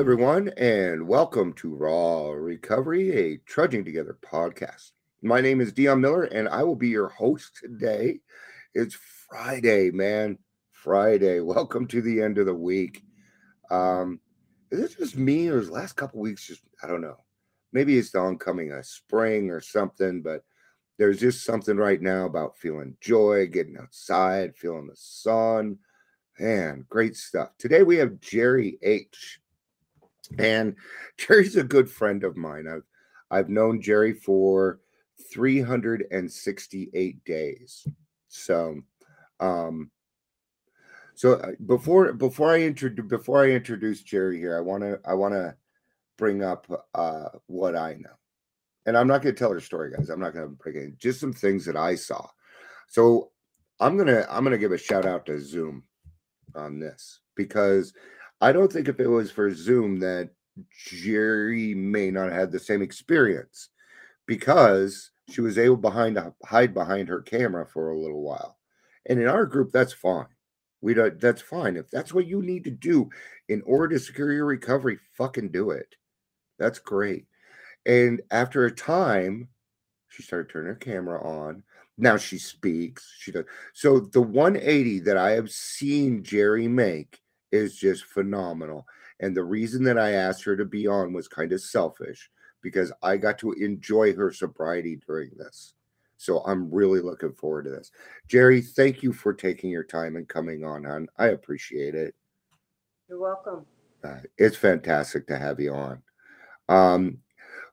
[0.00, 4.92] everyone, and welcome to Raw Recovery, a Trudging Together podcast.
[5.20, 8.20] My name is Dion Miller, and I will be your host today.
[8.72, 8.96] It's
[9.28, 10.38] Friday, man.
[10.72, 11.40] Friday.
[11.40, 13.02] Welcome to the end of the week.
[13.70, 14.20] Um,
[14.70, 17.18] is it just me, or is last couple weeks just I don't know?
[17.74, 20.44] Maybe it's the oncoming of spring or something, but
[20.96, 25.76] there's just something right now about feeling joy, getting outside, feeling the sun.
[26.38, 27.50] Man, great stuff.
[27.58, 29.40] Today we have Jerry H.
[30.38, 30.76] And
[31.18, 32.66] Jerry's a good friend of mine.
[32.68, 32.84] I've
[33.30, 34.80] I've known Jerry for
[35.32, 37.86] 368 days.
[38.28, 38.80] So
[39.38, 39.90] um
[41.14, 45.14] so uh, before before I introduce before I introduce Jerry here, I want to I
[45.14, 45.54] want to
[46.16, 48.10] bring up uh what I know.
[48.86, 50.08] And I'm not going to tell her story, guys.
[50.08, 50.98] I'm not going to break it.
[50.98, 52.26] Just some things that I saw.
[52.88, 53.30] So
[53.80, 55.84] I'm gonna I'm gonna give a shout out to Zoom
[56.54, 57.94] on this because
[58.40, 60.30] I don't think if it was for Zoom that
[60.86, 63.70] Jerry may not have had the same experience
[64.26, 68.58] because she was able behind to hide behind her camera for a little while.
[69.06, 70.26] And in our group, that's fine.
[70.80, 71.76] We don't that's fine.
[71.76, 73.10] If that's what you need to do
[73.48, 75.94] in order to secure your recovery, fucking do it.
[76.58, 77.26] That's great.
[77.86, 79.48] And after a time,
[80.08, 81.62] she started turning her camera on.
[81.98, 83.14] Now she speaks.
[83.18, 83.44] She does.
[83.74, 87.20] So the 180 that I have seen Jerry make
[87.52, 88.86] is just phenomenal.
[89.20, 92.30] And the reason that I asked her to be on was kind of selfish
[92.62, 95.74] because I got to enjoy her sobriety during this.
[96.16, 97.90] So I'm really looking forward to this.
[98.28, 100.84] Jerry, thank you for taking your time and coming on.
[100.84, 101.08] on.
[101.16, 102.14] I appreciate it.
[103.08, 103.64] You're welcome.
[104.04, 106.02] Uh, it's fantastic to have you on.
[106.68, 107.18] Um,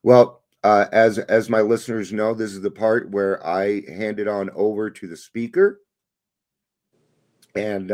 [0.04, 4.28] well, uh, as as my listeners know, this is the part where I hand it
[4.28, 5.82] on over to the speaker,
[7.56, 7.92] and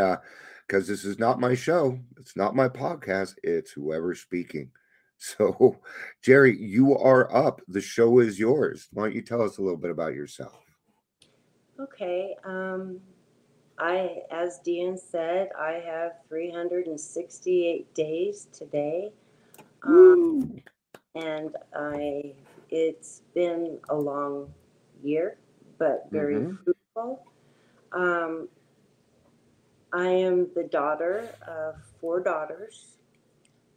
[0.67, 4.71] because this is not my show, it's not my podcast, it's whoever's speaking.
[5.19, 5.79] So,
[6.21, 7.61] Jerry, you are up.
[7.69, 8.89] The show is yours.
[8.91, 10.59] Why don't you tell us a little bit about yourself?
[11.79, 12.35] Okay.
[12.43, 12.99] Um,
[13.77, 19.13] I, as Dion said, I have 368 days today.
[19.83, 20.61] Um,
[21.15, 22.33] and I,
[22.69, 24.53] it's been a long
[25.01, 25.37] year,
[25.77, 26.57] but very Mhm.
[26.65, 27.25] fruitful.
[27.93, 28.49] Um,
[29.93, 32.97] I am the daughter of four daughters,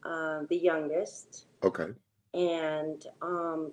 [0.02, 1.46] uh, the youngest.
[1.62, 1.92] Okay.
[2.32, 3.72] and um,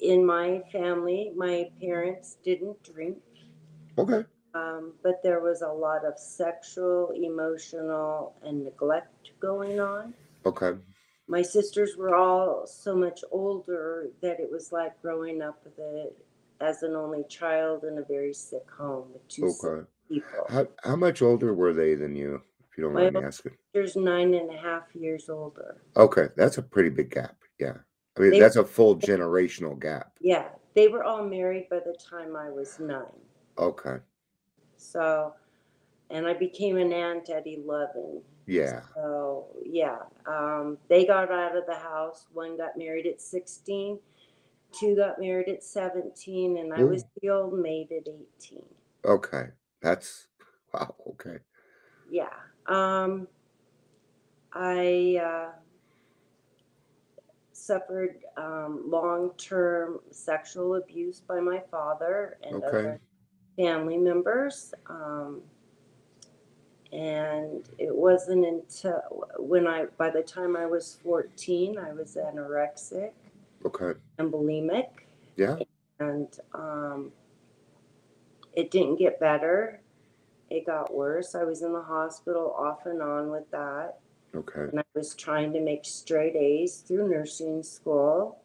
[0.00, 3.18] in my family, my parents didn't drink,
[3.98, 4.24] Okay.
[4.54, 10.12] um, but there was a lot of sexual, emotional, and neglect going on.
[10.44, 10.72] Okay.
[11.28, 16.24] My sisters were all so much older that it was like growing up with it
[16.60, 19.86] as an only child in a very sick home with two Okay.
[20.08, 20.46] People.
[20.48, 23.52] How how much older were they than you, if you don't mind me asking?
[23.72, 25.76] There's nine and a half years older.
[25.96, 27.36] Okay, that's a pretty big gap.
[27.58, 27.74] Yeah.
[28.16, 30.12] I mean, They- that's a full generational gap.
[30.20, 33.20] Yeah, they were all married by the time I was nine.
[33.58, 33.98] Okay.
[34.76, 35.34] So,
[36.10, 38.22] and I became an aunt at 11.
[38.46, 38.82] Yeah.
[38.94, 42.26] So, yeah, um, they got out of the house.
[42.32, 43.98] One got married at 16,
[44.72, 48.64] two got married at 17, and I was the old maid at 18.
[49.04, 49.48] Okay.
[49.86, 50.26] That's
[50.74, 50.96] wow.
[51.10, 51.38] Okay.
[52.10, 52.34] Yeah.
[52.66, 53.28] Um,
[54.52, 55.52] I uh,
[57.52, 62.66] suffered um, long term sexual abuse by my father and Okay.
[62.66, 63.00] other
[63.56, 64.74] family members.
[64.88, 65.42] Um,
[66.92, 73.12] and it wasn't until when I, by the time I was 14, I was anorexic
[73.64, 73.98] Okay.
[74.18, 74.88] and bulimic.
[75.36, 75.58] Yeah.
[76.00, 77.12] And um,
[78.56, 79.80] it didn't get better.
[80.50, 81.34] It got worse.
[81.34, 83.98] I was in the hospital off and on with that.
[84.34, 84.62] Okay.
[84.70, 88.42] And I was trying to make straight A's through nursing school,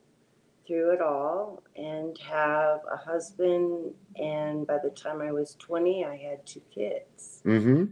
[0.67, 3.93] through it all, and have a husband.
[4.17, 7.41] And by the time I was 20, I had two kids.
[7.45, 7.85] Mm-hmm.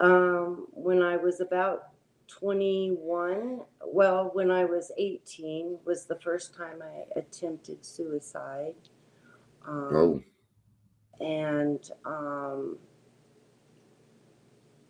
[0.00, 1.90] Um, when I was about
[2.28, 8.74] 21, well, when I was 18, was the first time I attempted suicide.
[9.66, 10.22] Um, Oh.
[11.20, 12.78] And um,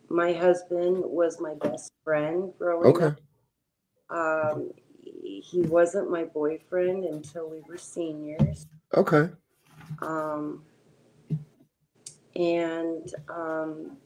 [0.09, 3.05] my husband was my best friend growing Okay.
[3.05, 3.19] up.
[4.09, 4.71] Um,
[5.03, 8.67] he wasn't my boyfriend until we were seniors.
[8.95, 9.29] Okay.
[10.01, 10.63] Um,
[12.35, 13.97] and um,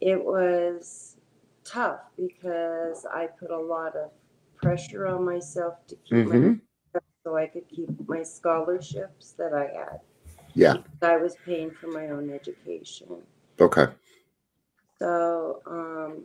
[0.00, 1.16] it was
[1.64, 4.10] tough because I put a lot of
[4.56, 6.54] pressure on myself to keep my hmm
[7.24, 10.00] so I could keep my scholarships that I had.
[10.54, 10.78] Yeah.
[11.02, 13.08] I was paying for my own education.
[13.60, 13.86] Okay.
[14.98, 16.24] So, um,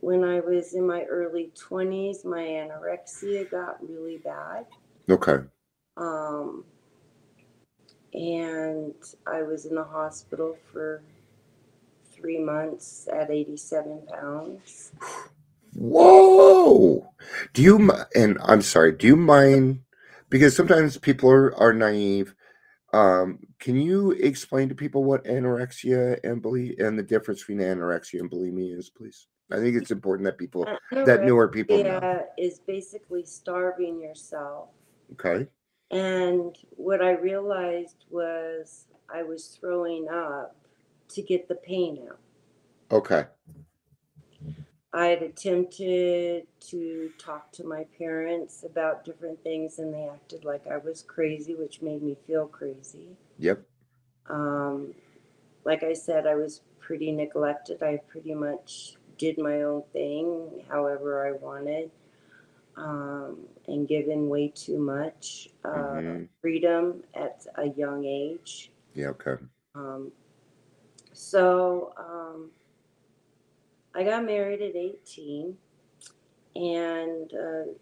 [0.00, 4.66] when I was in my early 20s, my anorexia got really bad.
[5.10, 5.38] Okay.
[5.96, 6.64] Um,
[8.14, 8.94] and
[9.26, 11.02] I was in the hospital for
[12.12, 14.92] three months at 87 pounds.
[15.74, 17.12] Whoa.
[17.52, 19.80] Do you and I'm sorry, do you mind
[20.30, 22.34] because sometimes people are, are naive.
[22.96, 28.20] Um, can you explain to people what anorexia and buli and the difference between anorexia
[28.20, 29.26] and bulimia is, please?
[29.52, 32.24] I think it's important that people that newer people know.
[32.38, 34.70] Is basically starving yourself.
[35.12, 35.46] Okay.
[35.90, 40.56] And what I realized was I was throwing up
[41.08, 42.18] to get the pain out.
[42.90, 43.26] Okay.
[44.92, 50.66] I had attempted to talk to my parents about different things, and they acted like
[50.66, 53.16] I was crazy, which made me feel crazy.
[53.38, 53.62] Yep.
[54.28, 54.94] Um,
[55.64, 57.82] like I said, I was pretty neglected.
[57.82, 61.90] I pretty much did my own thing however I wanted
[62.76, 66.28] um, and given way too much uh, Mhm.
[66.40, 68.70] freedom at a young age.
[68.94, 69.36] Yeah, okay.
[69.74, 70.12] Um,
[71.12, 72.50] so um,
[73.96, 75.56] I got married at 18,
[76.54, 77.72] and uh,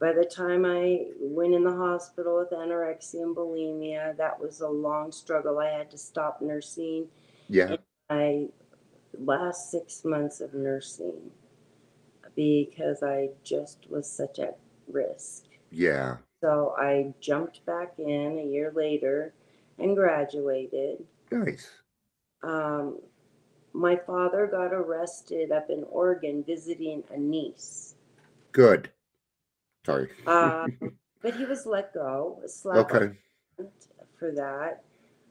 [0.00, 4.68] by the time I went in the hospital with anorexia and bulimia, that was a
[4.68, 5.58] long struggle.
[5.58, 7.08] I had to stop nursing
[7.48, 7.76] Yeah.
[8.08, 8.46] my
[9.18, 11.32] last six months of nursing
[12.36, 14.56] because I just was such at
[14.86, 15.46] risk.
[15.72, 16.18] Yeah.
[16.40, 19.34] So I jumped back in a year later
[19.80, 21.04] and graduated.
[21.32, 21.68] Nice.
[22.44, 23.00] Um,
[23.78, 27.94] my father got arrested up in Oregon visiting a niece.
[28.52, 28.90] Good.
[29.86, 30.10] Sorry.
[30.26, 30.76] Um,
[31.22, 32.40] but he was let go,
[32.74, 33.16] Okay.
[34.18, 34.82] for that.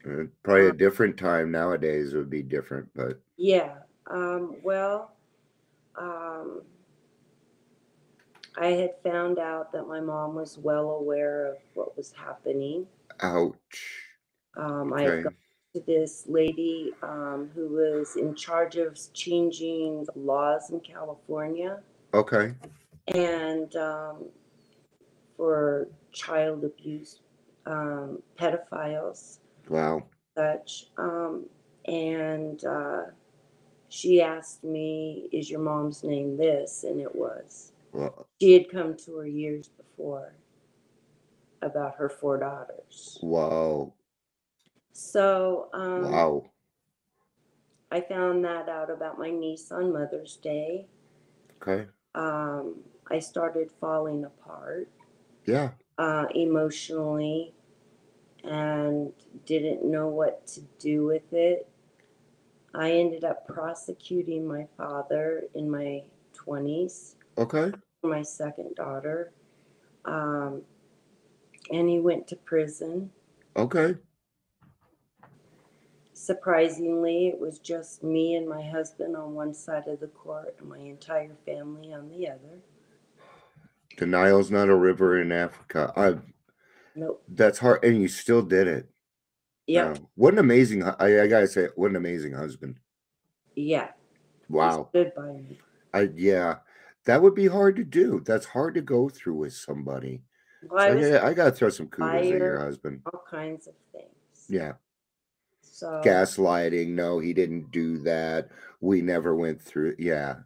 [0.08, 3.76] Uh, Probably a different time nowadays would be different, but Yeah.
[4.10, 5.12] Um, well,
[5.98, 6.62] um,
[8.58, 12.88] I had found out that my mom was well aware of what was happening.
[13.22, 14.04] ouch.
[14.56, 15.24] Um, I had Okay.
[15.24, 15.36] gone
[15.76, 21.80] to this lady um, who was in charge of changing the laws in California
[22.14, 22.54] Okay.
[23.14, 24.26] and um,
[25.36, 27.20] for child abuse,
[27.66, 30.04] um, pedophiles, Wow.
[30.38, 30.86] such.
[30.98, 31.46] Um,
[31.86, 33.04] and uh,
[33.90, 36.84] she asked me, Is your mom's name this?
[36.86, 37.72] And it was.
[37.92, 40.34] Well, She had come to her years before
[41.62, 43.20] about her four daughters.
[43.22, 43.94] wow.
[44.98, 46.50] So um, Wow.
[47.92, 50.88] I found that out about my niece on Mother's Day.
[51.62, 51.86] Okay.
[52.16, 52.80] Um,
[53.12, 54.90] I started falling apart
[55.46, 55.70] Yeah.
[56.00, 57.54] uh, emotionally
[58.44, 59.14] and
[59.46, 61.70] didn't know what to do with it.
[62.74, 66.02] I ended up prosecuting my father in my
[66.34, 67.72] 20s Okay.
[68.02, 69.32] for my second daughter.
[70.06, 70.64] Um,
[71.70, 73.12] and he went to prison.
[73.56, 73.96] Okay.
[76.28, 80.68] Surprisingly, it was just me and my husband on one side of the court and
[80.68, 82.60] my entire family on the other.
[83.98, 85.94] The Nile's not a river in Africa.
[85.96, 86.18] I
[86.96, 87.24] Nope.
[87.30, 88.90] that's hard and you still did it.
[89.68, 89.92] Yeah.
[89.94, 89.96] Wow.
[90.16, 92.78] What an amazing I, I gotta say, what an amazing husband.
[93.56, 93.92] Yeah.
[94.50, 94.90] Wow.
[94.94, 95.58] By me.
[95.94, 96.56] I yeah.
[97.06, 98.22] That would be hard to do.
[98.26, 100.24] That's hard to go through with somebody.
[100.70, 103.00] Well, I So, was yeah, I gotta throw some kudos at your husband.
[103.14, 104.46] all kinds of things.
[104.50, 104.74] Yeah.
[105.78, 106.88] So Gaslighting.
[106.88, 108.50] No, he didn't do that.
[108.82, 110.38] We never went through yeah.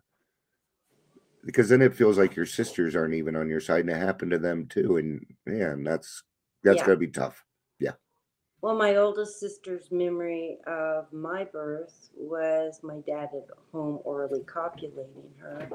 [1.45, 4.31] Because then it feels like your sisters aren't even on your side and it happened
[4.31, 4.97] to them too.
[4.97, 6.23] And man, that's
[6.63, 6.85] that's Yeah.
[6.85, 7.45] gotta be tough.
[7.79, 7.93] Yeah.
[8.61, 15.31] Well, my oldest sister's memory of my birth was my dad at home orally copulating
[15.39, 15.69] her.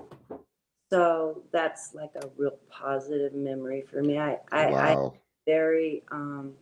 [0.92, 4.18] So that's like a real positive memory for me.
[4.18, 5.08] I, I, I
[5.46, 6.52] very um,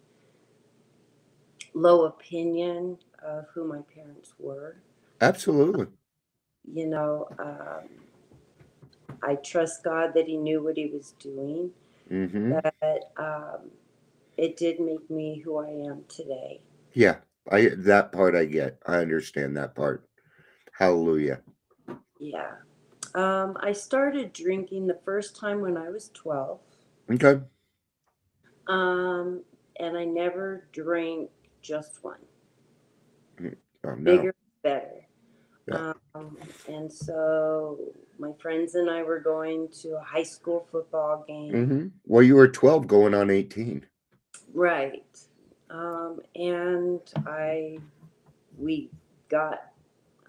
[1.75, 4.77] low opinion of who my parents were.
[5.21, 5.87] Absolutely.
[6.73, 7.89] You know, um,
[9.23, 11.71] I trust God that He knew what He was doing,
[12.11, 12.53] Mm-hmm.
[12.53, 13.71] but um,
[14.37, 16.61] it did make me who I am today.
[16.93, 17.17] Yeah,
[17.51, 18.79] I that part I get.
[18.87, 20.07] I understand that part.
[20.73, 21.41] Hallelujah.
[22.19, 22.53] Yeah.
[23.15, 26.59] Um, I started drinking the first time when I was 12.
[27.13, 27.41] Okay.
[28.67, 29.43] Um,
[29.79, 31.31] and I never drank
[31.65, 32.19] just one.
[33.85, 34.17] Oh, no.
[34.17, 35.07] Bigger, better.
[35.67, 35.93] Yeah.
[36.15, 36.37] Um,
[36.69, 37.79] and so
[38.19, 41.67] my friends and I were going to a high school football game.
[41.67, 43.87] hmm Well, you were 12 going on 18.
[44.53, 45.05] Right.
[45.71, 47.79] Um, and I,
[48.59, 48.91] we
[49.29, 49.73] got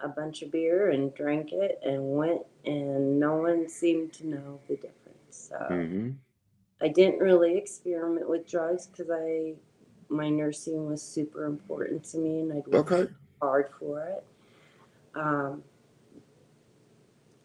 [0.01, 4.59] a bunch of beer and drank it and went, and no one seemed to know
[4.67, 5.49] the difference.
[5.49, 6.11] So hmm
[6.81, 9.53] I didn't really experiment with drugs because I,
[10.15, 13.11] my nursing was super important to me, and I'd worked Okay.
[13.41, 14.23] hard for it.
[15.15, 15.63] Um,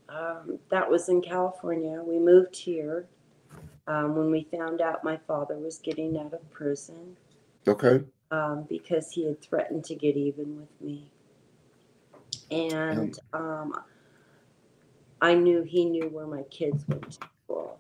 [0.09, 2.03] um, that was in California.
[2.03, 3.07] We moved here
[3.87, 7.17] um, when we found out my father was getting out of prison
[7.69, 8.05] Okay.
[8.31, 11.07] um, because he had threatened to get even with me.
[12.51, 13.81] And um,
[15.21, 17.79] I knew he knew where my kids went to school.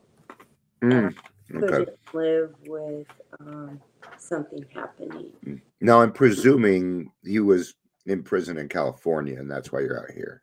[0.83, 1.17] Mm,
[1.55, 1.67] Okay.
[1.67, 3.07] Couldn't live with
[3.41, 3.81] um,
[4.19, 5.33] something happening.
[5.81, 7.75] Now I'm presuming he was
[8.07, 10.43] in prison in California, and that's why you're out here.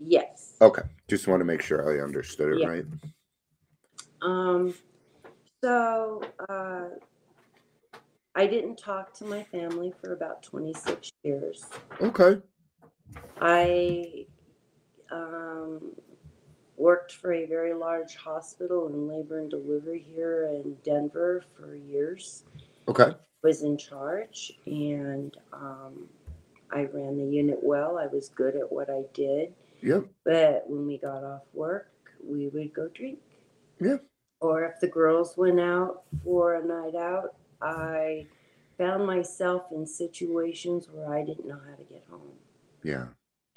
[0.00, 0.56] Yes.
[0.60, 0.82] Okay.
[1.08, 2.68] Just want to make sure I understood it Yeah.
[2.68, 2.84] right.
[4.22, 4.74] Um,
[5.62, 6.88] so uh,
[8.34, 11.66] I didn't talk to my family for about 26 years.
[12.00, 12.40] Okay.
[13.40, 14.26] I
[15.10, 15.92] um,
[16.78, 22.44] worked for a very large hospital in labor and delivery here in Denver for years.
[22.86, 23.12] Okay.
[23.42, 26.08] Was in charge and um,
[26.70, 27.98] I ran the unit well.
[27.98, 29.54] I was good at what I did.
[29.82, 30.06] Yep.
[30.24, 31.90] But when we got off work,
[32.24, 33.20] we would go drink.
[33.80, 33.98] Yeah.
[34.40, 38.26] Or if the girls went out for a night out, I
[38.76, 42.38] found myself in situations where I didn't know how to get home.
[42.82, 43.06] Yeah.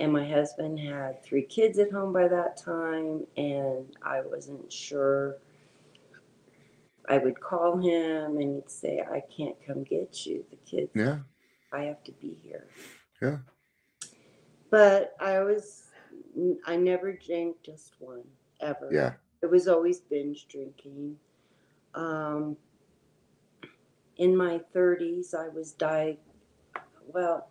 [0.01, 5.37] And my husband had three kids at home by that time, and I wasn't sure.
[7.07, 10.43] I would call him and he'd say, I can't come get you.
[10.49, 11.19] The kids, Yeah.
[11.71, 12.65] I have to be here.
[13.21, 13.37] Yeah.
[14.71, 15.89] But I was,
[16.65, 18.23] I never drank just one,
[18.59, 18.89] ever.
[18.91, 19.13] Yeah.
[19.43, 21.17] It was always binge drinking.
[21.93, 22.57] Um,
[24.17, 26.25] in my 30s, I was diagnosed.
[27.05, 27.50] Well,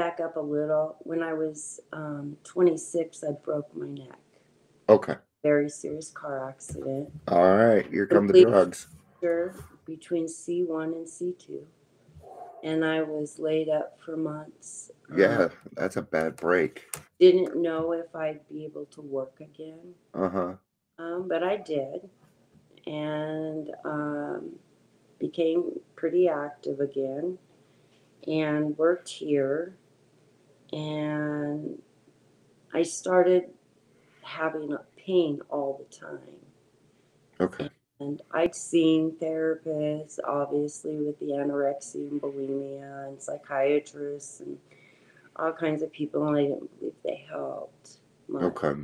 [0.00, 0.96] back up a little.
[1.00, 4.18] When I was um, 26, I broke my neck.
[4.88, 5.14] Okay.
[5.42, 7.10] Very serious car accident.
[7.28, 7.86] All right.
[7.90, 8.86] Here come the drugs.
[9.84, 11.60] Between C1 and C2.
[12.64, 14.90] And I was laid up for months.
[15.10, 15.48] Um, Yeah.
[15.74, 16.86] That's a bad break.
[17.18, 19.94] didn't know if I'd be able to work again.
[20.14, 20.52] Uh huh.
[20.98, 22.08] um, but I did,
[22.86, 24.52] and um,
[25.18, 27.38] became pretty active again,
[28.26, 29.76] and worked here,
[30.72, 31.80] and
[32.72, 33.44] I started
[34.22, 36.18] having a pain all the time.
[37.40, 37.68] Okay.
[37.98, 44.58] And I'd seen therapists, obviously, with the anorexia and bulimia, and psychiatrists, and
[45.36, 47.98] all kinds of people, and I didn't believe they helped.
[48.28, 48.42] much.
[48.44, 48.80] Okay.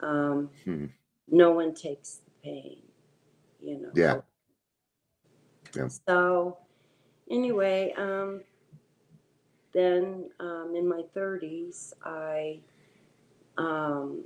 [0.00, 0.86] Um, Hmm.
[1.28, 2.82] no one takes the pain,
[3.60, 3.90] you know.
[3.94, 4.20] Yeah.
[5.74, 5.88] Yeah.
[6.08, 6.56] So,
[7.30, 8.42] anyway, um,
[9.72, 12.60] then um, in my 30s, I
[13.58, 14.24] um,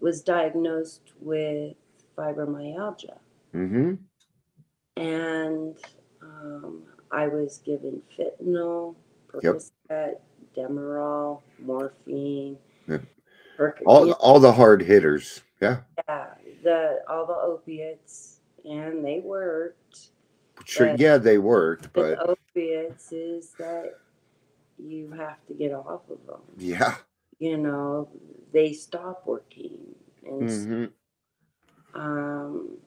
[0.00, 1.74] was diagnosed with
[2.16, 3.18] fibromyalgia,
[3.54, 3.94] Mm-hmm.
[4.96, 5.76] and
[6.22, 8.94] um, I was given fentanyl,
[9.42, 9.56] Yep.
[9.90, 10.14] Percocet,
[10.56, 12.56] Demerol, morphine.
[12.88, 12.98] Yeah.
[13.58, 15.42] Perc- All all the hard hitters.
[15.60, 15.78] Yeah.
[16.08, 16.26] Yeah,
[16.62, 20.08] the all the opiates, and they worked.
[20.64, 20.94] Sure.
[20.96, 22.18] Yeah, they worked, But
[22.56, 23.98] is that
[24.78, 26.40] you have to get off of them.
[26.56, 26.96] yeah.
[27.38, 28.08] You know,
[28.52, 29.94] they stop working,
[30.24, 30.92] and
[31.94, 32.78] hmm um,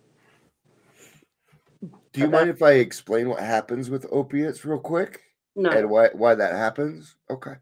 [2.14, 5.22] Do you mind if I explain what happens with opiates real quick?
[5.56, 7.56] no, and why why that happens okay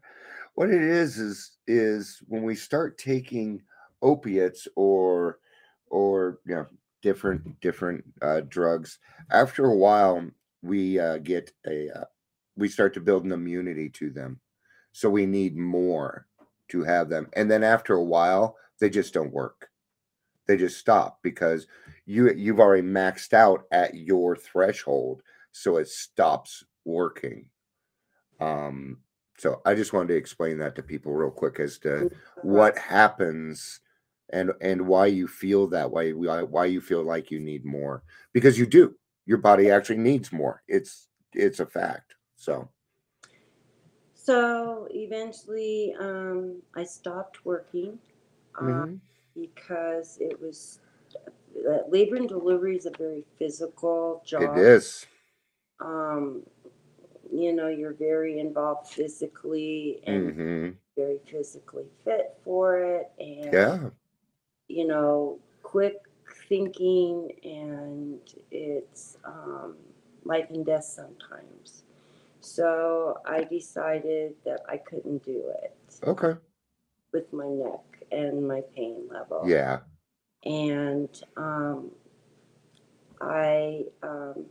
[0.54, 3.62] what it is is is when we start taking
[4.02, 5.38] opiates or
[5.88, 6.66] or you know
[7.02, 8.98] different different uh, drugs
[9.30, 10.24] after a while
[10.62, 12.04] we uh, get a uh,
[12.56, 14.40] we start to build an immunity to them.
[14.92, 16.26] So we need more
[16.68, 19.68] to have them and then after a while they just don't work.
[20.46, 21.66] They just stop because
[22.04, 25.22] you you've already maxed out at your threshold
[25.52, 27.48] so it stops working.
[28.40, 28.98] Um,
[29.38, 32.10] so I just wanted to explain that to people real quick as to
[32.42, 33.80] what happens
[34.30, 38.02] and and why you feel that way, why why you feel like you need more
[38.32, 38.94] because you do.
[39.26, 40.62] Your body actually needs more.
[40.68, 42.14] It's it's a fact.
[42.36, 42.68] So
[44.14, 47.98] So eventually, um, I stopped working.
[48.58, 49.00] um, Mhm.
[49.34, 50.80] because it was
[51.68, 54.56] uh, labor and delivery is a very physical job.
[54.56, 55.06] It is.
[55.80, 56.42] Um,
[57.30, 63.90] you know, you're very involved physically and hmm very physically fit for it, and Yeah.
[64.68, 66.05] you know, quick
[66.48, 69.76] thinking, and it's um,
[70.24, 71.82] life and death sometimes.
[72.40, 75.76] So I decided that I couldn't do it
[76.06, 76.34] Okay.
[77.12, 79.44] with my neck and my pain level.
[79.46, 79.80] Yeah.
[80.44, 81.90] And um,
[83.20, 84.46] I um,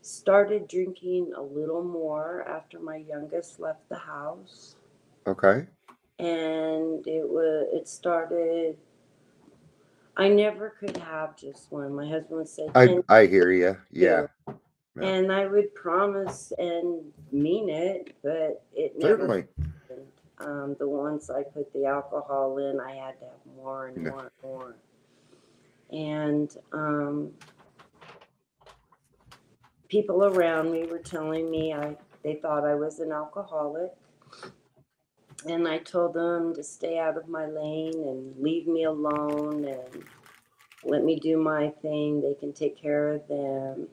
[0.00, 4.76] started drinking a little more after my youngest left the house.
[5.26, 5.66] Okay.
[6.18, 8.76] and it was it started
[10.16, 13.76] i never could have just one my husband say I I hear you.
[13.90, 14.26] Yeah.
[14.48, 14.54] yeah.
[15.04, 19.44] and i would promise and mean it but it never Certainly.
[19.88, 20.06] happened.
[20.38, 24.10] um, the ones i put the alcohol in i had to have more and Yeah.
[24.10, 24.74] more and more
[25.90, 27.30] and um,
[29.88, 33.90] people around me were telling me i they thought i was an alcoholic
[35.46, 40.04] and I told them to stay out of my lane and leave me alone and
[40.84, 42.20] let me do my thing.
[42.20, 43.88] They can take care of them.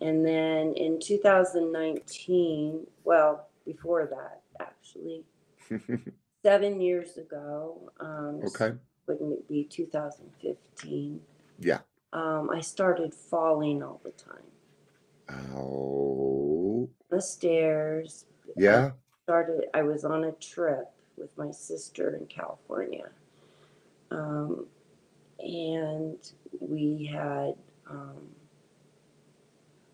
[0.00, 5.24] And then in 2019, well, before that, actually,
[6.42, 8.72] seven years ago, um, okay.
[9.06, 11.20] wouldn't it be 2015?
[11.58, 11.78] Yeah.
[12.12, 14.42] Um, I started falling all the time.
[15.56, 16.88] Oh.
[17.10, 18.90] The stairs, Yeah.
[19.24, 23.08] Started i was on a trip with my sister in california
[24.10, 24.66] um,
[25.40, 26.18] and
[26.60, 27.54] we had
[27.88, 28.28] um,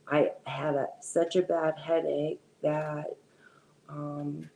[0.09, 3.17] i had a, such a bad headache that
[3.89, 4.51] um,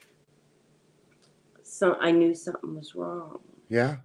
[1.62, 3.96] so i knew something was wrong Yeah.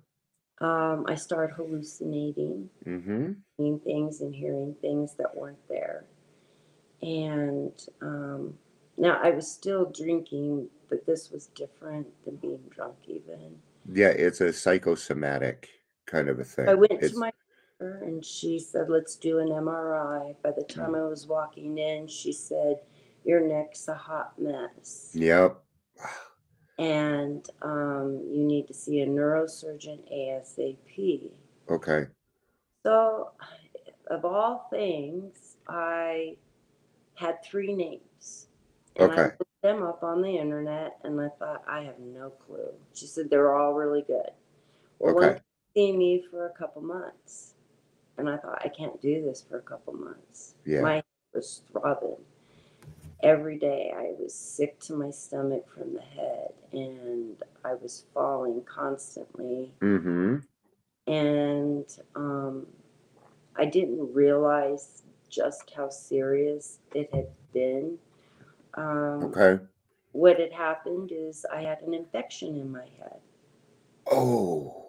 [0.61, 3.33] um, i started hallucinating Mm-hmm.
[3.57, 6.05] seeing things and hearing things that weren't there.
[7.03, 8.53] And um,
[8.99, 13.55] now I was still drinking, but this was different than being drunk, even.
[13.91, 14.09] Yeah.
[14.09, 15.69] It's a psychosomatic
[16.05, 16.67] kind of a thing.
[16.67, 17.31] I went It's- to my
[17.79, 20.35] doctor and she said, Let's do an MRI.
[20.43, 22.81] By the time I was walking in, she said,
[23.23, 25.11] Your neck's a hot mess.
[25.13, 25.57] Yep.
[26.77, 31.31] And um, you need to see a neurosurgeon ASAP.
[31.69, 32.07] Okay.
[32.85, 33.31] So,
[34.07, 36.37] of all things, I
[37.15, 38.01] had three names.
[38.99, 39.35] And I Okay.
[39.39, 42.73] looked them up on the internet and I thought, I have no clue.
[42.93, 44.31] She said they're all really good.
[44.99, 45.39] Well, one Okay.
[45.75, 47.53] see me for a couple months.
[48.17, 50.55] And I thought, I can't do this for a couple months.
[50.65, 50.81] Yeah.
[50.81, 52.17] My head was throbbing.
[53.23, 58.63] Every day I was sick to my stomach from the head and I was falling
[58.63, 60.37] constantly Mm-hmm.
[61.07, 61.85] and
[62.15, 62.67] um,
[63.55, 67.97] I didn't realize just how serious it had been.
[68.75, 69.63] Um, Okay.
[70.11, 73.19] What had happened is I had an infection in my head,
[74.11, 74.85] Oh.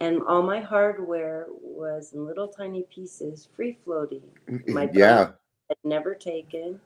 [0.00, 4.22] and all my hardware was in little tiny pieces, free floating.
[4.68, 5.32] My yeah.
[5.70, 6.80] I'd never taken,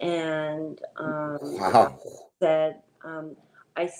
[0.00, 2.00] and um, Wow.
[2.40, 3.36] said, um,
[3.76, 3.90] I,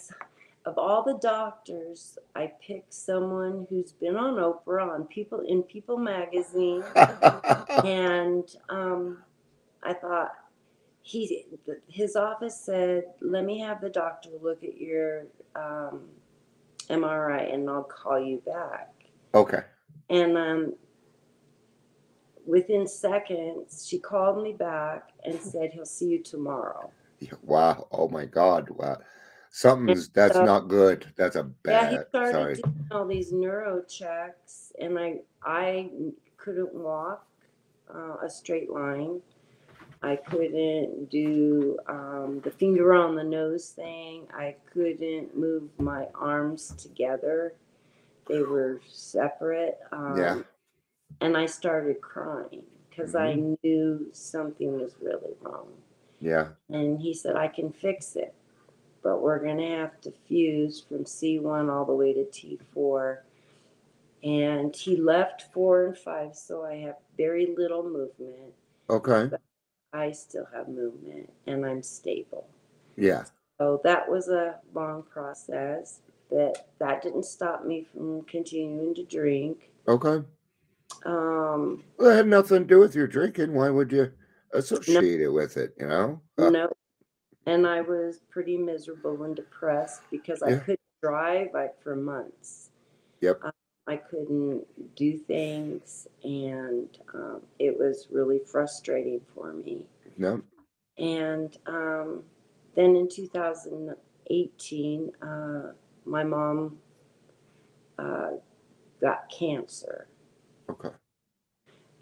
[0.66, 5.98] of all the doctors, I picked someone who's been on Oprah, on People in People
[5.98, 6.84] magazine,
[7.84, 9.18] and um,
[9.82, 10.32] I thought
[11.02, 11.44] he,
[11.88, 16.02] his office said, let me have the doctor look at your um,
[16.88, 18.92] MRI, and I'll call you back.
[19.34, 19.62] okay.
[20.10, 20.74] And um,
[22.46, 26.90] within seconds, she called me back and said, he'll see you tomorrow.
[27.42, 27.86] Wow.
[27.92, 28.68] Oh my God.
[28.70, 28.98] Wow.
[29.50, 31.06] Something's that's so- not good.
[31.16, 31.92] That's a bad.
[31.92, 32.54] Yeah, he started Sorry.
[32.56, 35.90] doing all these neuro checks, and I I
[36.36, 37.24] couldn't walk
[37.94, 39.20] uh, a straight line.
[40.02, 44.26] I couldn't do um, the finger on the nose thing.
[44.34, 47.54] I couldn't move my arms together;
[48.26, 49.78] they were separate.
[49.92, 50.38] Um, Yeah.
[51.20, 55.68] And I started crying because I knew something was really wrong.
[56.20, 56.48] Yeah.
[56.68, 58.34] And he said, I can fix it,
[59.02, 63.18] but we're going to have to fuse from C1 all the way to T4.
[64.22, 68.54] And he left four and five, so I have very little movement.
[68.88, 69.30] Okay.
[69.92, 72.48] I still have movement and I'm stable.
[72.96, 73.24] Yeah.
[73.58, 76.00] So that was a long process,
[76.30, 79.70] but that didn't stop me from continuing to drink.
[79.86, 80.24] Okay.
[81.04, 83.54] Um, Well, it had nothing to do with your drinking.
[83.54, 84.12] Why would you
[84.52, 85.74] associate it with it?
[85.78, 86.20] You know?
[86.38, 86.72] Uh, no,
[87.46, 92.70] and I was pretty miserable and depressed because I couldn't drive like for months.
[93.20, 93.40] Yep.
[93.44, 93.50] I,
[93.86, 94.64] I couldn't
[94.94, 99.86] do things, and um, it was really frustrating for me.
[100.16, 100.40] No.
[100.98, 102.22] And um,
[102.76, 105.72] then in 2018, uh,
[106.04, 106.78] my mom
[107.98, 108.30] uh,
[109.00, 110.06] got cancer.
[110.70, 110.90] Okay.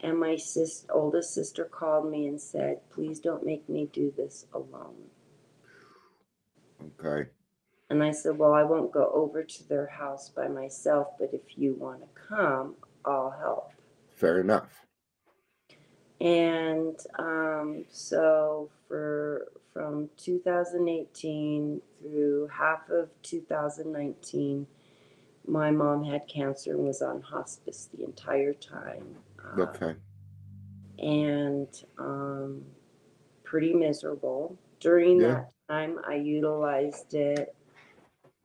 [0.01, 4.45] And my sis, oldest sister called me and said, Please don't make me do this
[4.53, 5.09] alone.
[6.99, 7.27] Okay.
[7.91, 11.57] And I said, Well, I won't go over to their house by myself, but if
[11.57, 13.73] you want to come, I'll help.
[14.15, 14.85] Fair enough.
[16.21, 24.65] And um, so for from 2018 through half of 2019,
[25.45, 29.15] my mom had cancer and was on hospice the entire time.
[29.37, 29.95] Uh, Okay.
[30.97, 32.63] and um,
[33.43, 34.57] pretty miserable.
[34.79, 35.33] During Yeah.
[35.33, 37.53] that time, I utilized it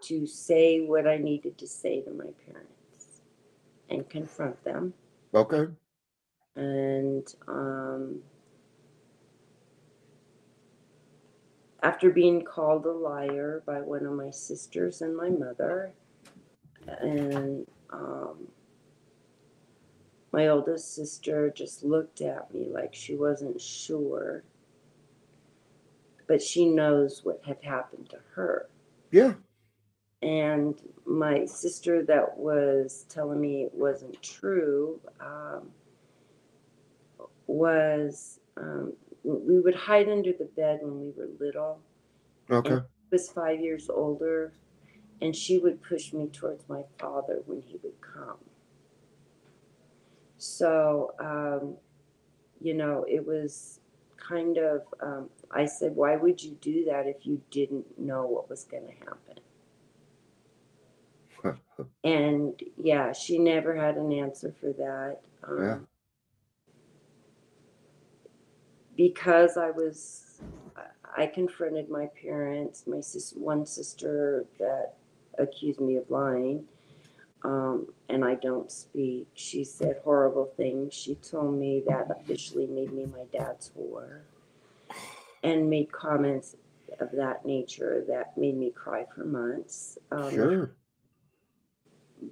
[0.02, 3.20] to say what I needed to say to my parents
[3.88, 4.94] and confront them.
[5.34, 5.66] Okay.
[6.54, 8.20] And um,
[11.82, 15.92] after being called a liar by one of my sisters and my mother,
[17.00, 18.48] and um,
[20.32, 24.42] my oldest sister just looked at me like she wasn't sure,
[26.26, 28.68] but she knows what had happened to her.
[29.10, 29.34] Yeah.
[30.26, 30.74] And
[31.06, 35.68] my sister that was telling me it wasn't true um,
[37.46, 41.78] was um, we would hide under the bed when we were little.
[42.50, 42.80] Okay.
[43.12, 44.52] was five years older,
[45.22, 48.38] and she would push me towards my father when he would come.
[50.38, 51.76] So, um,
[52.60, 53.78] you know, it was
[54.16, 58.50] kind of, um, I said, why would you do that if you didn't know what
[58.50, 59.40] was going to happen?
[62.04, 65.20] and yeah, she never had an answer for that.
[65.44, 65.78] Um, Yeah.
[68.96, 70.40] Because I was,
[71.16, 74.94] I- confronted my parents, my sis, one sister that
[75.38, 76.64] accused me of lying,
[77.42, 79.28] um, and I don't speak.
[79.34, 80.94] She said horrible things.
[80.94, 84.20] She told me that officially made me my dad's whore,
[85.42, 86.56] and made comments
[86.98, 89.98] of that nature that made me cry for months.
[90.10, 90.70] Um, Sure.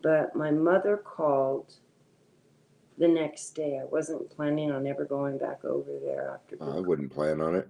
[0.03, 1.75] But my mother called
[2.99, 3.79] the next day.
[3.81, 6.57] I wasn't planning on ever going back over there after.
[6.61, 7.69] I wouldn't plan on it.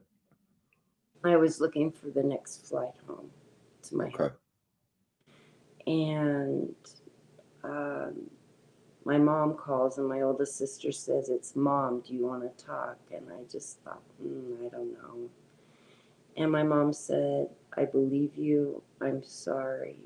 [1.24, 3.30] I was looking for the next flight home
[3.84, 4.34] to my Okay.
[5.86, 6.74] and
[7.62, 8.30] um,
[9.04, 12.96] my mom calls and my oldest sister says it's mom do you want to talk
[13.14, 15.28] and i just thought mm, i don't know
[16.36, 19.96] and my mom said i believe you i'm sorry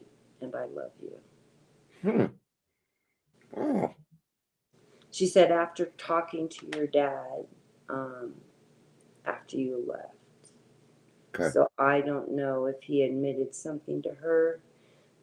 [0.40, 1.12] and i love you
[2.02, 2.26] Hmm.
[3.56, 3.94] Oh.
[5.11, 7.44] she said after talking to your dad
[7.88, 8.34] um,
[9.24, 10.14] after you left
[11.34, 11.50] Okay.
[11.50, 14.61] so i don't know if he admitted something to her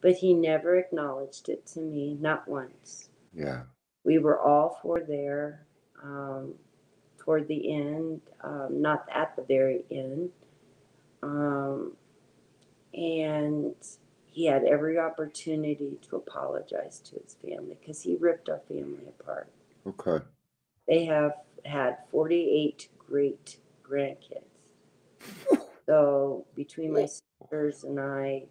[0.00, 3.62] but he never acknowledged it to me not once Yeah.
[4.04, 5.66] we were all four there
[6.02, 6.54] um,
[7.18, 10.30] toward the end, um, not at the very end.
[11.24, 11.92] Um,
[12.94, 13.74] and
[14.36, 19.48] he had every opportunity to apologize to his family because he ripped our family apart.
[19.86, 20.22] Okay.
[20.86, 21.32] They have
[21.64, 24.42] had 48 great grandkids.
[25.86, 28.44] So between my sisters and I,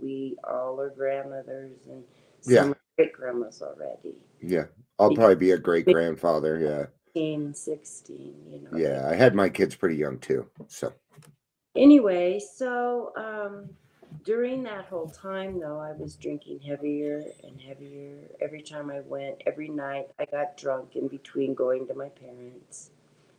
[0.00, 2.04] we all are grandmothers and
[2.44, 2.62] Yeah.
[2.62, 4.14] some great grandmas already.
[4.40, 4.66] Yeah.
[5.00, 6.56] I'll probably be a great grandfather.
[6.60, 6.86] Yeah.
[7.14, 8.78] 15, 16, you know.
[8.78, 9.08] Yeah.
[9.08, 10.46] I had my kids pretty young too.
[10.68, 10.92] So
[11.74, 13.70] Anyway, so um,
[14.24, 18.28] during that whole time, though, I was drinking heavier and heavier.
[18.40, 22.90] Every time I went, every night, I got drunk in between going to my parents.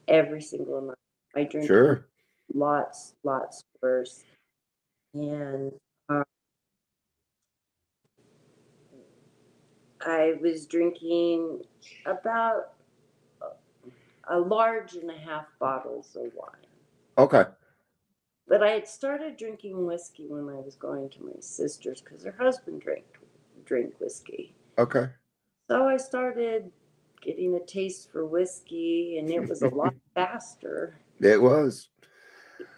[0.08, 0.98] Every single night.
[1.36, 2.06] I drank sure.
[2.54, 4.24] lots, lots worse.
[5.14, 5.72] And
[6.10, 6.24] um,
[10.02, 11.62] I was drinking
[12.06, 12.74] about
[14.30, 16.68] a large and a half bottles of wine.
[17.18, 17.46] Okay.
[18.54, 22.36] But I had started drinking whiskey when I was going to my sister's because her
[22.38, 23.04] husband drank
[23.66, 24.54] drink whiskey.
[24.78, 25.08] Okay.
[25.68, 26.72] So I started
[27.20, 31.00] getting a taste for whiskey, and it was a lot faster.
[31.20, 31.90] It was.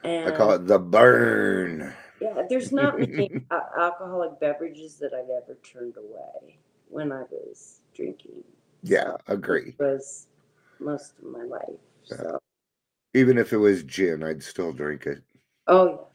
[0.06, 1.94] And I call it the burn.
[2.22, 3.30] yeah, there's not many
[3.78, 6.58] alcoholic beverages that I've ever turned away
[6.88, 8.46] when I was drinking.
[8.82, 9.18] Yeah.
[9.28, 9.76] Agree.
[9.78, 10.28] It was
[10.80, 11.82] most of my life.
[12.06, 12.40] So,
[13.14, 15.22] Even if it was gin, I'd still drink it.
[15.68, 16.08] Oh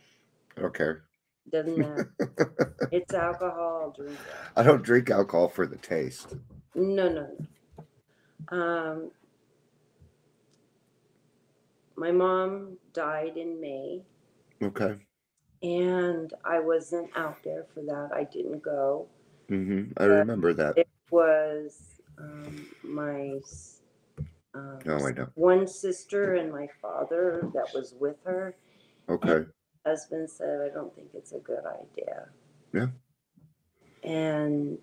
[0.56, 1.02] I don't care.
[1.50, 2.12] Doesn't matter.
[2.92, 3.80] it's alcohol.
[3.84, 4.34] I'll drink it.
[4.56, 6.34] I don't drink alcohol for the taste.
[6.74, 7.28] No, no,
[8.50, 8.56] no.
[8.56, 9.10] Um,
[11.96, 14.02] my mom died in May,
[14.62, 14.94] Okay.
[15.62, 18.10] and I wasn't out there for that.
[18.14, 19.06] I didn't go.
[19.50, 19.92] Mm-hmm.
[19.96, 20.78] I remember that.
[20.78, 23.40] It was um, my
[24.54, 25.28] um, Oh, I know.
[25.34, 28.54] one sister and my father that was with her.
[29.10, 29.44] Okay.
[29.84, 32.28] Husband said, "I don't think it's a good idea."
[32.72, 32.86] Yeah.
[34.04, 34.78] And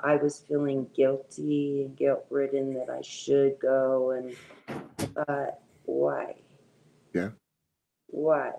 [0.00, 4.36] I was feeling guilty and guilt ridden that I should go, and
[5.14, 6.36] but why?
[7.12, 7.30] Yeah.
[8.08, 8.52] Why?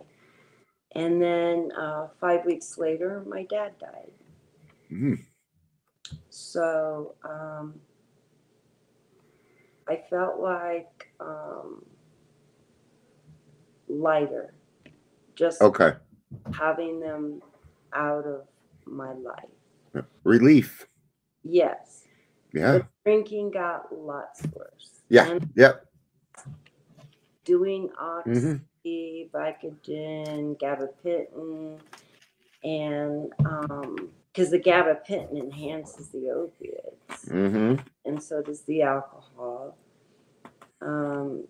[0.92, 4.12] And then uh, five weeks later, my dad died.
[4.92, 5.20] Mm.
[6.30, 7.80] So um,
[9.88, 11.86] I felt like um,
[13.88, 14.55] lighter,
[15.36, 15.94] just Okay.
[16.54, 17.42] having them
[17.94, 18.48] out of
[18.86, 20.06] my life.
[20.24, 20.88] Relief.
[21.44, 22.08] Yes,
[22.54, 22.72] Yeah.
[22.74, 25.04] the drinking got lots worse.
[25.10, 25.30] Yeah.
[25.30, 25.86] And Yep.
[27.44, 28.32] doing oxy,
[28.84, 29.32] Mhm.
[29.32, 31.80] Vicodin, gabapentin,
[32.64, 37.26] and um, because the gabapentin enhances the opiates.
[37.30, 37.76] mm-hmm.
[38.06, 39.78] and so does the alcohol.
[40.82, 41.48] Um,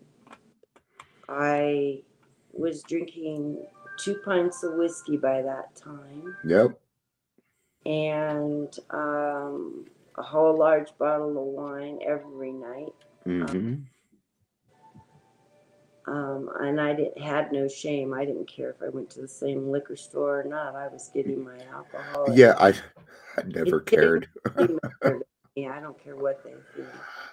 [1.27, 2.03] I
[2.53, 3.65] was drinking
[3.97, 6.79] two pints of whiskey by that time Yep.
[7.85, 9.85] and um,
[10.17, 12.93] a whole large bottle of wine every night.
[13.23, 13.75] hmm
[16.07, 18.13] Um, and I didn't, had no shame.
[18.13, 20.75] I didn't care if I went to the same liquor store or not.
[20.75, 22.27] I was getting my alcohol.
[22.33, 22.55] Yeah.
[22.59, 22.73] I.
[23.37, 24.29] I never cared.
[25.55, 25.67] Really matter to me.
[25.67, 26.89] I don't care what they think.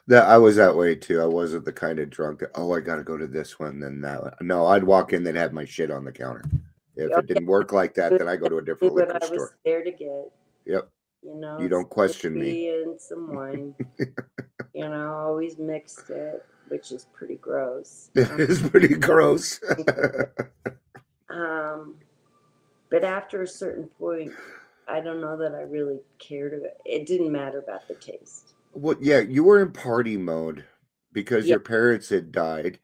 [0.09, 1.21] That I was that way too.
[1.21, 4.01] I wasn't the kind of drunk that oh I gotta go to this one then
[4.03, 4.35] that one.
[4.41, 6.45] No, I'd walk in then have my shit on the counter.
[6.97, 9.19] If it didn't work like that, then I go to a different what liquor I
[9.19, 9.59] was store.
[9.65, 10.31] there to get.
[10.67, 10.89] Yep.
[11.23, 12.69] You know, You don't question me.
[12.69, 13.75] And some wine.
[13.99, 18.11] you know, always mixed it, which is pretty gross.
[18.17, 19.61] It is pretty gross.
[21.31, 21.95] Um,
[22.91, 24.33] but after a certain point,
[24.93, 27.07] I don't know that I really cared about it.
[27.07, 28.53] didn't matter about the taste.
[28.75, 30.65] well, yeah, you were in party mode
[31.13, 31.53] because Yeah.
[31.53, 32.79] your parents had died.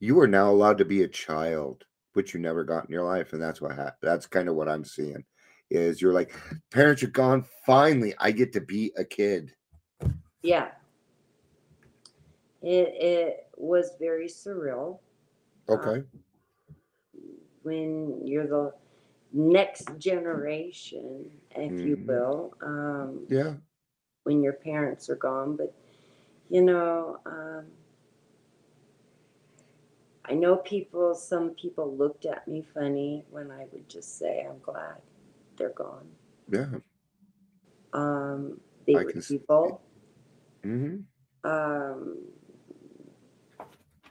[0.00, 3.32] You are now allowed to be a child, which you never got in your life,
[3.32, 5.24] and that's what ha- that's kind of what I'm seeing.
[5.70, 6.34] Is you're like,
[6.70, 7.44] parents are gone.
[7.64, 9.54] Finally, I get to be a kid.
[10.42, 10.72] Yeah.
[12.62, 14.98] It it was very surreal
[15.68, 16.00] Okay.
[16.00, 16.06] Um,
[17.62, 18.72] when you're the
[19.32, 22.06] next generation, if you Mhm.
[22.06, 22.54] will.
[22.62, 23.56] Um, Yeah.
[24.24, 25.56] when your parents are gone.
[25.56, 25.74] But
[26.48, 27.66] you know, um,
[30.24, 31.14] I know people.
[31.14, 35.00] Some people looked at me funny when I would just say, "I'm glad
[35.56, 36.08] they're gone."
[36.48, 36.78] Yeah.
[37.92, 39.82] Um, they I were people.
[40.62, 41.00] hmm
[41.44, 42.18] Um,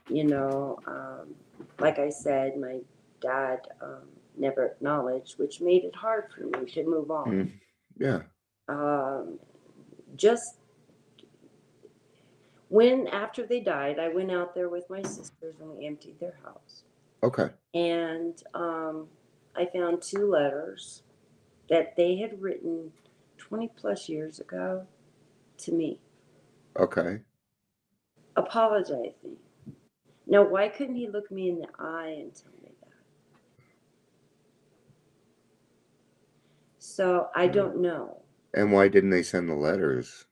[0.08, 1.34] you know, um,
[1.78, 2.80] like I said, my
[3.20, 7.30] dad um, never acknowledged, which made it hard for me to move on.
[7.30, 7.52] Mm.
[7.98, 8.22] Yeah.
[8.68, 9.38] um,
[10.16, 10.56] just
[12.68, 16.34] when after they died, I went out there with my sisters and we emptied their
[16.42, 16.84] house.
[17.22, 17.50] Okay.
[17.74, 19.06] And um,
[19.54, 21.02] I found two letters
[21.68, 22.90] that they had written
[23.38, 24.86] 20 plus years ago
[25.58, 25.98] to me,
[26.78, 27.20] Okay.
[28.36, 29.36] apologizing.
[30.26, 32.88] Now, why couldn't he look me in the eye and tell me that?
[36.92, 38.18] So I don't know.
[38.52, 40.26] And why didn't they send the letters?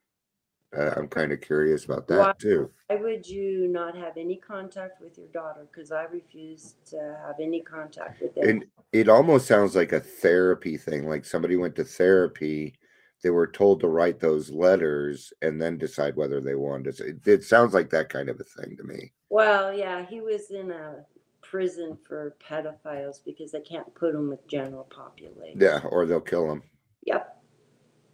[0.77, 2.71] Uh, I'm kind of curious about that Why- too.
[2.87, 5.65] Why would you not have any contact with your daughter?
[5.71, 8.47] Because I refuse to have any contact with them.
[8.47, 11.07] And it almost sounds like a therapy thing.
[11.09, 12.75] Like somebody went to therapy,
[13.23, 17.07] they were told to write those letters and then decide whether they wanted to.
[17.07, 19.13] It, it sounds like that kind of a thing to me.
[19.29, 21.05] well, yeah, he was in a
[21.51, 25.59] prison for pedophiles because they can't put them with general population.
[25.59, 26.63] Yeah, or they'll kill them.
[27.05, 27.43] Yep.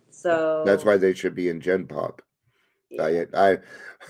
[0.09, 2.23] So That's why they should be in Gen Pop.
[2.89, 3.03] yeah.
[3.03, 3.57] I, I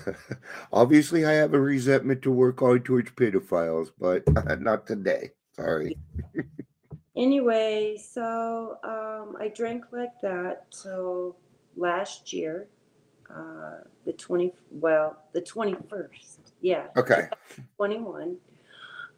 [0.72, 4.22] obviously I have a resentment to work on towards pedophiles, but
[4.60, 5.32] not today.
[5.52, 5.98] Sorry.
[7.14, 11.36] Anyway, so um, I drank like that till
[11.76, 12.68] last year,
[13.28, 16.54] uh, the twenty well, the twenty first.
[16.60, 16.86] Yeah.
[16.96, 17.28] Okay.
[17.76, 18.36] 21.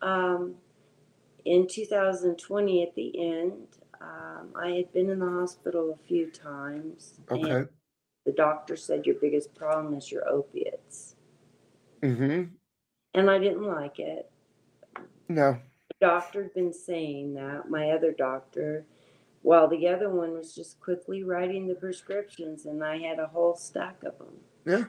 [0.02, 0.54] Um,
[1.44, 3.66] in 2020, at the end,
[4.00, 7.20] um, I had been in the hospital a few times.
[7.30, 7.50] Okay.
[7.50, 7.68] And
[8.24, 11.16] the doctor said, Your biggest problem is your opiates.
[12.02, 12.54] Mm-hmm.
[13.14, 14.30] And I didn't like it.
[15.28, 15.58] No.
[16.00, 18.84] doctor had been saying that, my other doctor,
[19.42, 23.54] while the other one was just quickly writing the prescriptions, and I had a whole
[23.54, 24.34] stack of them.
[24.66, 24.84] Yeah.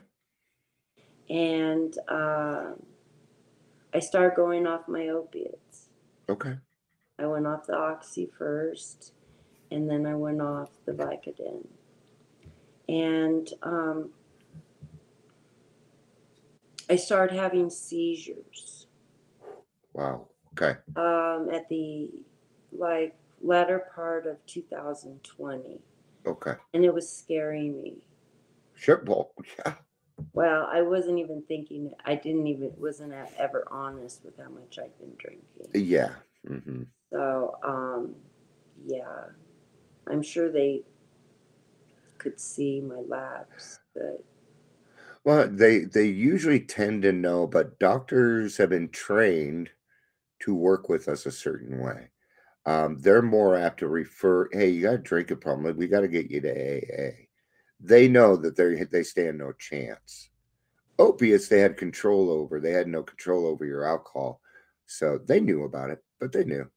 [1.30, 2.72] And uh,
[3.94, 5.90] I started going off my opiates.
[6.30, 6.58] Okay.
[7.20, 9.14] I went off the Oxy first,
[9.70, 11.68] and then I went off the Vicodin.
[12.90, 14.10] And um,
[16.90, 18.88] I started having seizures
[19.94, 20.28] Wow.
[20.54, 20.78] Okay.
[20.96, 22.10] um, at the
[22.72, 25.80] like latter part of 2020,
[26.26, 26.54] Okay.
[26.74, 27.98] and it was scaring me.
[28.76, 29.04] Sure.
[29.06, 29.76] Well, yeah.
[30.34, 31.94] Well, I wasn't even thinking.
[32.06, 35.74] I didn't even wasn't ever honest with how much I've been drinking.
[35.74, 36.16] Yeah.
[36.48, 38.16] hmm So, um,
[38.86, 39.28] yeah,
[40.08, 40.84] I'm sure they
[42.18, 44.24] could see my labs, but
[45.24, 49.72] Well, they they usually tend to know, but doctors have been trained
[50.42, 52.12] to work with us a certain way.
[52.66, 55.78] Um, they're more apt to refer, "Hey, you got a drinking problem.
[55.78, 57.30] We got to get you to AA."
[57.84, 60.30] They know that they they stand no chance.
[61.00, 62.60] Opiates, they had control over.
[62.60, 64.40] They had no control over your alcohol,
[64.86, 66.00] so they knew about it.
[66.20, 66.70] But they knew.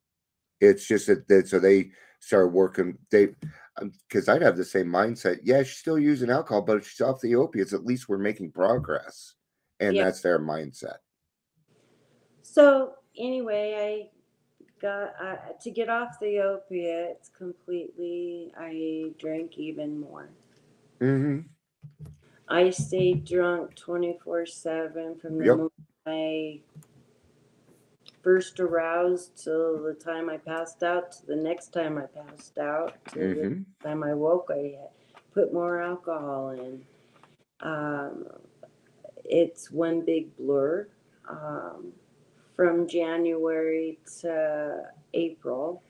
[0.61, 1.91] It's just that, that so they
[2.21, 2.97] started working.
[3.11, 3.35] They
[4.09, 5.41] because I'd have the same mindset.
[5.43, 8.53] Yeah, she's still using alcohol, but if she's off the opiates, at least we're making
[8.53, 9.35] progress.
[9.81, 10.05] And Yeah.
[10.05, 10.99] that's their mindset.
[12.43, 14.11] so anyway, I
[14.81, 18.53] got uh, to get off the opiates completely.
[18.57, 20.31] I drank even more.
[21.01, 21.41] Mm-hmm.
[22.49, 25.57] I stayed drunk 24 7 from the Yep.
[25.57, 25.73] moment
[26.07, 26.61] I
[28.23, 32.95] first aroused till the time I passed out to the next time I passed out
[33.13, 33.63] to the Mm-hmm.
[33.83, 34.51] time I woke.
[34.51, 34.77] I
[35.33, 36.85] put more alcohol in.
[37.61, 38.27] Um,
[39.25, 40.87] it's one big blur
[41.29, 41.93] um,
[42.57, 45.83] from January to April.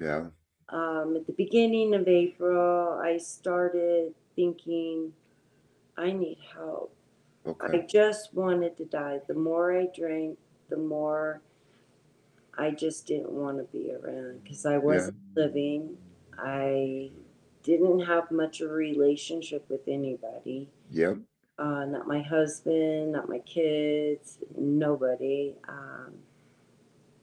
[0.00, 0.26] Yeah.
[0.68, 5.12] Um, at the beginning of April, I started thinking,
[5.96, 6.94] I need help.
[7.60, 9.20] I just wanted to die.
[9.26, 10.38] The more I drank,
[10.68, 11.40] the more
[12.56, 15.96] I just didn't want to be around because I wasn't living.
[16.38, 17.10] I
[17.62, 20.68] didn't have much of a relationship with anybody.
[20.90, 21.18] Yep.
[21.58, 25.54] Uh, not my husband, not my kids, nobody.
[25.68, 26.14] Um,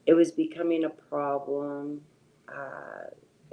[0.06, 2.02] it was becoming a problem
[2.48, 3.10] uh,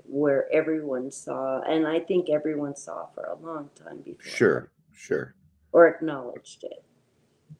[0.07, 4.71] where everyone saw, and I think everyone saw for a long time before Sure.
[4.93, 5.35] Sure.
[5.71, 6.83] or acknowledged it.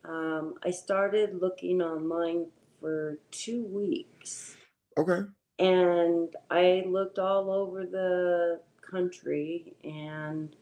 [0.06, 2.48] Um, I started looking online
[2.80, 4.56] for two weeks
[4.98, 5.22] Okay.
[5.60, 10.56] and I looked all over the country and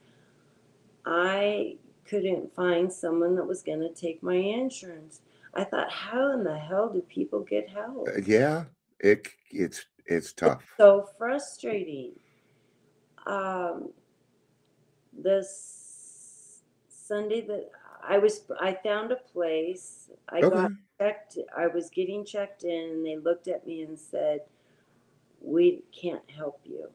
[1.06, 5.22] I couldn't find someone that was going to take my insurance.
[5.54, 8.08] I thought, how in the hell do people get help?
[8.08, 8.66] Uh, yeah.
[9.00, 10.64] It it's it's tough.
[10.78, 12.14] so frustrating.
[13.26, 13.90] Um,
[15.14, 17.70] this Sunday that
[18.08, 20.10] I was, I found a place.
[20.30, 20.56] I Okay.
[20.56, 21.38] got checked.
[21.58, 24.42] I was getting checked in, and they looked at me and said,
[25.42, 26.90] "We can't help you.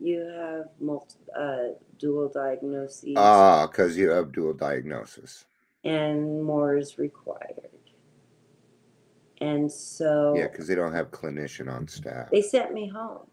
[0.00, 5.44] You have multi, uh, dual diagnoses, Ah, because you have dual diagnosis.
[5.84, 7.70] and more is required."
[9.40, 12.30] And so Yeah, because they don't have clinician on staff.
[12.30, 13.26] they sent me home.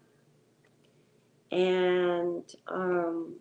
[1.50, 3.36] And um,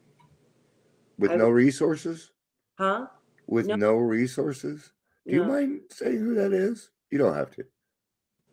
[1.18, 2.32] With I- no resources?
[2.78, 3.08] huh?
[3.48, 3.76] With No.
[3.76, 4.94] no resources?
[5.28, 5.48] Do you No.
[5.50, 6.90] mind saying who that is?
[7.12, 7.66] You don't have to.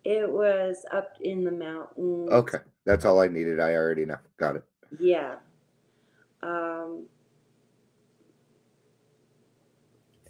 [0.05, 2.31] It was up in the mountains.
[2.31, 2.59] Okay.
[2.87, 3.61] That's all I needed.
[3.61, 4.16] I already know.
[4.38, 4.64] Got it.
[4.99, 5.37] Yeah.
[6.42, 7.05] Um,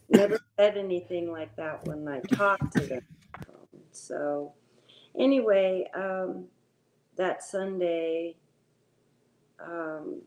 [0.09, 3.01] never said anything like that when I talked to them.
[3.92, 4.53] So,
[5.18, 6.46] anyway, um,
[7.16, 8.37] that Sunday,
[9.59, 10.22] um,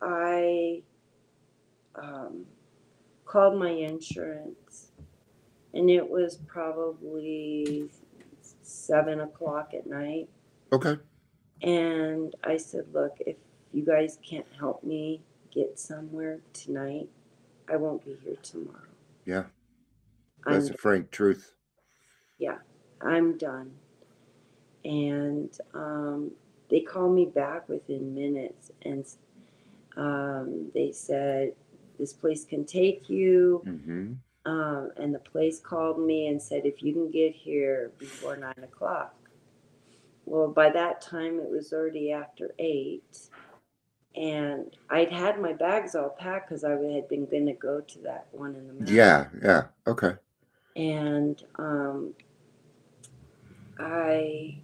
[0.00, 0.82] I
[1.94, 2.46] um,
[3.24, 4.92] called my insurance,
[5.74, 7.90] and it was probably
[8.62, 10.28] seven o'clock at night.
[10.72, 10.96] Okay.
[11.62, 13.36] And I said, look, if
[13.72, 17.08] you guys can't help me get somewhere tonight,
[17.70, 18.82] I won't be here tomorrow.
[19.24, 19.44] Yeah.
[20.46, 21.54] I'm, That's the frank truth.
[23.00, 23.72] I'm done.
[24.84, 26.30] And um,
[26.70, 29.04] they called me back within minutes and
[29.96, 31.54] um, they said,
[31.98, 33.62] this place can take you.
[33.66, 34.12] Mm-hmm.
[34.46, 38.62] Um, and the place called me and said, if you can get here before nine
[38.62, 39.14] o'clock.
[40.24, 43.28] Well, by that time, it was already after eight.
[44.14, 47.98] And I'd had my bags all packed because I had been going to go to
[48.00, 48.90] that one in the mountains.
[48.90, 49.26] Yeah.
[49.42, 49.62] Yeah.
[49.86, 50.12] Okay.
[50.76, 52.14] And um,
[53.78, 54.58] I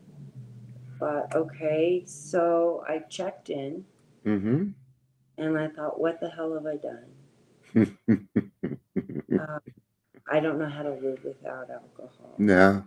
[0.99, 3.85] thought, okay, so I checked in
[4.25, 4.69] Mm-hmm.
[5.37, 7.11] and I thought, what the hell have I done?
[9.39, 9.59] Uh,
[10.31, 12.85] I don't know how to live without alcohol No.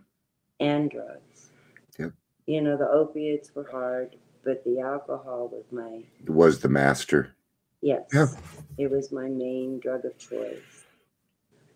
[0.60, 1.52] and drugs.
[2.00, 2.14] Yep.
[2.48, 7.36] You know, the opiates were hard, but the alcohol was my, It was the master.
[7.82, 8.28] yes, Yeah.
[8.80, 10.86] it was my main drug of choice.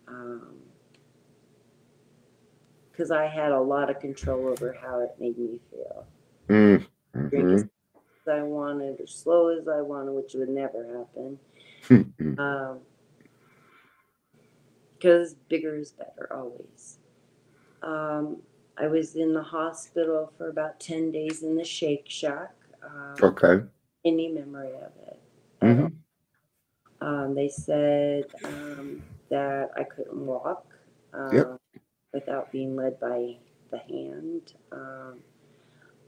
[0.08, 0.56] Um,
[3.02, 6.06] because I had a lot of control over how it made me feel.
[6.48, 6.86] Mm.
[7.30, 7.54] Drink Mhm.
[7.54, 11.40] as as I wanted, or slow as I wanted, which would never happen.
[11.88, 12.38] Mhm.
[12.38, 12.80] Um,
[14.94, 17.00] because bigger is better always.
[17.82, 18.40] Um,
[18.76, 22.54] I was in the hospital for about 10 days in the Shake Shack.
[22.84, 23.66] Um, okay.
[24.04, 25.20] Any memory of it?
[25.60, 25.92] Mhm.
[27.00, 30.72] Um, they said um, that I couldn't walk
[31.12, 31.61] um, Yep.
[32.12, 33.36] Without being led by
[33.70, 34.52] the hand.
[34.70, 35.20] Um,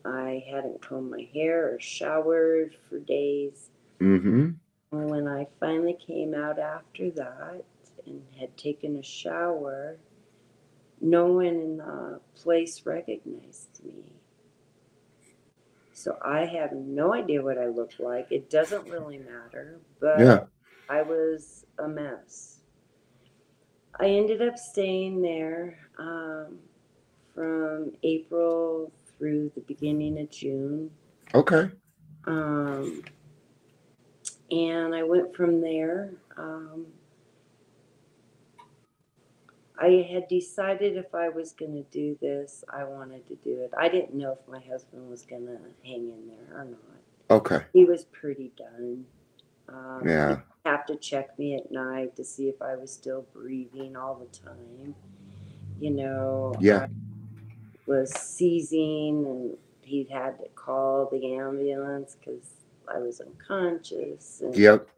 [0.05, 3.71] I hadn't combed my hair or showered for days.
[4.01, 4.51] Mm-hmm.
[4.91, 7.65] When I finally came out after that
[8.07, 9.97] and had taken a shower,
[11.01, 14.13] no one in the place recognized me.
[15.93, 18.31] So I have no idea what I look like.
[18.31, 20.45] It doesn't really matter, but Yeah.
[20.89, 22.61] I was a mess.
[23.99, 26.59] I ended up staying there um,
[27.35, 30.91] from April through the beginning of June.
[31.35, 31.71] Okay.
[32.27, 33.03] Um,
[34.51, 36.11] and I went from there.
[36.37, 36.87] Um,
[39.79, 43.73] I had decided if I was going to do this, I wanted to do it.
[43.77, 46.81] I didn't know if my husband was going to hang in there or not.
[47.31, 47.65] Okay.
[47.73, 49.05] He was pretty done.
[49.69, 50.41] Um, Yeah.
[50.65, 54.27] have to check me at night to see if I was still breathing all the
[54.39, 54.95] time.
[55.81, 56.87] You know, Yeah.
[56.87, 56.89] I
[57.87, 62.49] was seizing and he had to call the ambulance because
[62.89, 64.41] I was unconscious.
[64.41, 64.89] And Yep.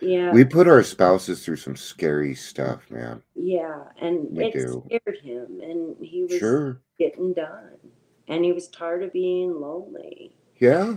[0.00, 0.32] Yeah.
[0.32, 3.22] We put our spouses through some scary stuff, man.
[3.34, 3.84] yeah.
[4.00, 4.84] And We it do.
[4.86, 5.60] scared him.
[5.60, 6.80] And he was Sure.
[6.98, 7.78] getting done.
[8.28, 10.34] And he was tired of being lonely.
[10.58, 10.96] Yeah.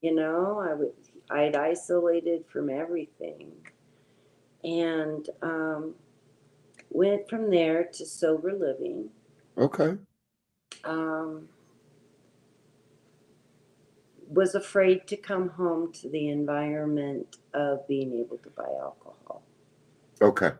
[0.00, 0.92] you know i would
[1.30, 3.52] i'd isolated from everything
[4.62, 5.94] and um,
[6.94, 9.10] went from there to sober living
[9.58, 9.96] Okay.
[10.84, 11.48] um,
[14.28, 19.42] was afraid to come home to the environment of being able to buy alcohol
[20.22, 20.52] Okay.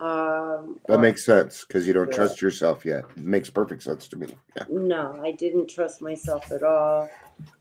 [0.00, 2.16] um, That makes sense because you don't Yeah.
[2.16, 3.04] trust yourself yet.
[3.16, 4.34] It makes perfect sense to me.
[4.56, 4.64] Yeah.
[4.68, 7.08] no i didn't trust myself at all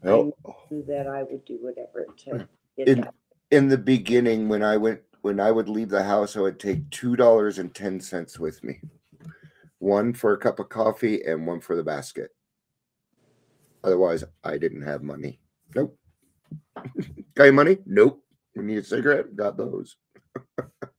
[0.04, 0.36] Nope.
[0.70, 2.48] knew that i would do whatever it took
[2.78, 3.08] to In
[3.52, 6.90] in the beginning, when I went when I would leave the house, I would take
[6.90, 8.80] two dollars and ten cents with me.
[9.80, 12.32] One for a cup of coffee and one for the basket.
[13.84, 15.40] Otherwise, I didn't have money.
[15.76, 15.98] Nope.
[17.36, 17.78] Got any money?
[17.86, 18.24] Nope.
[18.56, 19.36] We need a cigarette?
[19.36, 19.96] Got those.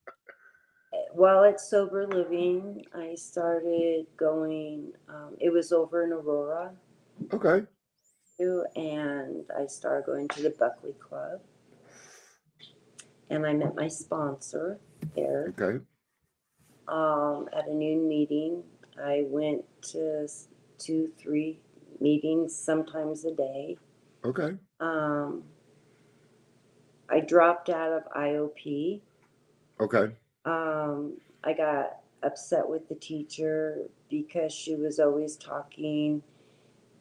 [1.13, 6.71] while at sober living i started going um, it was over in aurora
[7.31, 7.65] Okay.
[8.75, 11.39] and i started going to the buckley club
[13.33, 14.79] and i met my sponsor
[15.15, 15.83] there Okay.
[16.87, 18.63] um, at a noon meeting
[19.03, 20.27] i went to
[20.77, 21.59] two three
[21.99, 23.77] meetings sometimes a day
[24.23, 24.55] Okay.
[24.79, 25.43] um,
[27.09, 29.01] i dropped out of iop
[29.79, 30.13] Okay.
[30.45, 31.13] um,
[31.43, 33.79] I got upset with the teacher
[34.09, 36.21] because she was always talking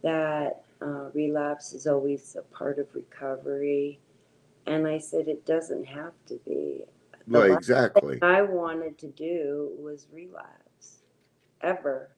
[0.02, 4.00] that uh, relapse is always a part of recovery.
[4.66, 6.84] And I said, it doesn't have to be.
[7.26, 8.18] The Well, exactly.
[8.18, 11.02] thing I wanted to do was relapse,
[11.60, 12.10] ever.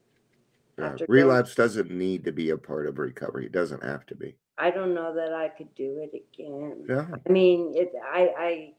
[0.79, 3.47] Yeah, after going- relapse doesn't need to be a part of recovery.
[3.47, 4.37] It doesn't have to be.
[4.59, 6.85] I don't know that I could do it again.
[6.89, 7.07] Yeah.
[7.27, 7.93] I mean, it.
[8.03, 8.75] I I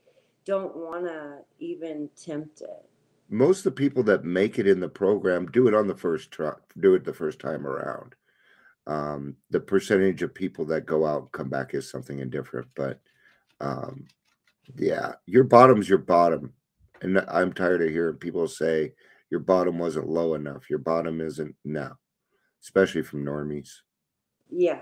[0.45, 2.86] don't want to even tempt it.
[3.30, 6.32] Most of the people that make it in the program do it on the first
[6.32, 8.13] try, do it the first time around.
[8.88, 12.99] Um, the percentage of people that go out and come back is something indifferent, but
[13.60, 14.06] um,
[14.76, 16.53] yeah, your bottom's your bottom,
[17.01, 18.93] and I'm tired of hearing people say
[19.30, 20.70] your bottom wasn't low enough.
[20.70, 21.97] Your bottom isn't now,
[22.64, 23.70] especially from normies.
[24.49, 24.82] Yeah.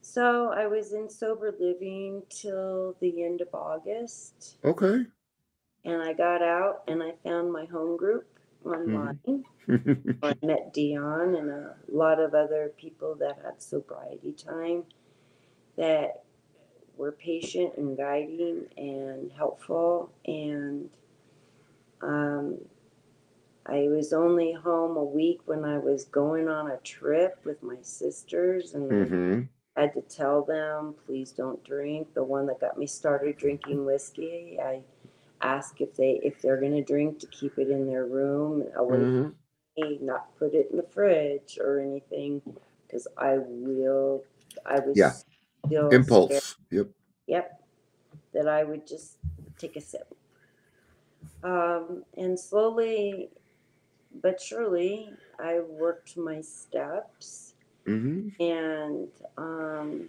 [0.00, 5.04] So I was in sober living till the end of August, Okay.
[5.84, 8.26] and I got out and I found my home group
[8.64, 9.44] online.
[10.22, 14.84] I met Dion and a lot of other people that had sobriety time
[15.76, 16.22] that
[16.96, 20.10] were patient and guiding and helpful.
[20.26, 20.90] And
[22.02, 22.58] um,
[23.66, 27.78] I was only home a week when I was going on a trip with my
[27.82, 29.42] sisters, and Mm-hmm.
[29.76, 32.14] I had to tell them, please don't drink.
[32.14, 34.82] The one that got me started drinking whiskey, I
[35.42, 39.28] ask if they if they're gonna drink to keep it in their room away Mm-hmm.
[39.76, 42.42] from me, not put it in the fridge or anything,
[42.86, 44.24] because I will.
[44.66, 45.12] I was Yeah.
[45.66, 46.56] Scared Impulse.
[46.70, 46.88] Yep.
[47.26, 47.62] Yep.
[48.34, 49.18] That I would just
[49.58, 50.14] take a sip.
[51.42, 53.30] Um, and slowly
[54.22, 57.52] but surely, I worked my steps
[57.86, 58.42] Mm-hmm.
[58.42, 59.08] and
[59.38, 60.08] um,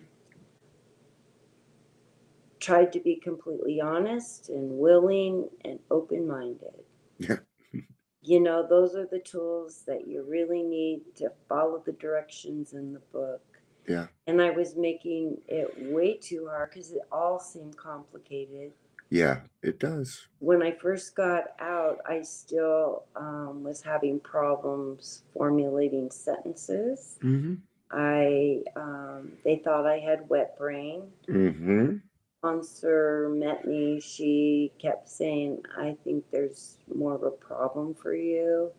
[2.60, 6.84] tried to be completely honest and willing and open minded.
[7.20, 7.38] Yeah.
[8.24, 12.94] you know, those are the tools that you really need to follow the directions in
[12.94, 13.57] the book.
[13.88, 14.08] Yeah.
[14.28, 18.74] And I was making it way too hard because it all seemed complicated.
[19.10, 20.28] Yeah, it does.
[20.40, 27.18] When I first got out, I still um, was having problems formulating sentences.
[27.24, 27.56] Mm-hmm.
[27.90, 31.04] I um, they thought I had wet brain.
[31.30, 31.98] Mm-hmm.
[32.40, 34.02] Sponsor met me.
[34.02, 38.72] She kept saying, "I think there's more of a problem for you,"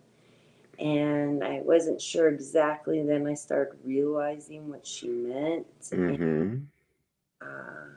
[0.79, 3.03] and I wasn't sure exactly.
[3.03, 5.67] Then I started realizing what she meant.
[5.91, 6.57] Mm-hmm.
[7.43, 7.89] uh,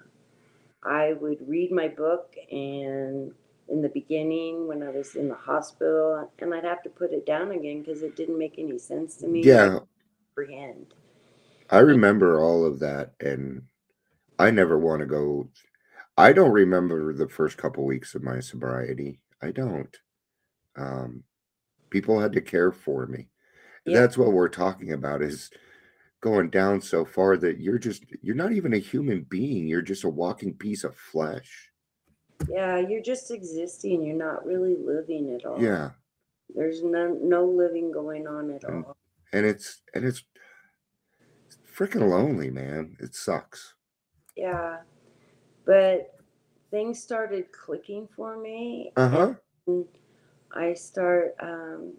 [0.84, 3.32] I would read my book, and
[3.70, 7.26] in the beginning, when I was in the hospital, and I'd have to put it
[7.26, 9.44] down again because it didn't make any sense to me.
[9.44, 9.80] Yeah,
[10.36, 10.94] comprehend.
[11.70, 13.64] I remember all of that, and
[14.40, 15.50] I never want to go.
[16.18, 19.20] I don't remember the first couple weeks of my sobriety.
[19.42, 19.96] I don't.
[20.76, 21.24] Um,
[21.92, 23.28] people had to care for me.
[23.86, 24.00] Yeah.
[24.00, 25.52] That's what we're talking about is
[26.22, 29.68] going down so far that you're just you're not even a human being.
[29.68, 31.70] You're just a walking piece of flesh.
[32.50, 34.04] Yeah, you're just existing.
[34.04, 35.62] You're not really living at all.
[35.62, 35.92] Yeah,
[36.56, 38.86] There's no no living going on at Mm.
[38.88, 38.98] all.
[39.34, 40.24] and it's and it's
[41.76, 42.98] freaking lonely, man.
[43.00, 43.76] It sucks.
[44.36, 44.80] Yeah.
[45.66, 46.16] But
[46.72, 48.92] things started clicking for me.
[48.96, 49.34] Uh huh.
[49.68, 49.86] and
[50.56, 51.94] I start um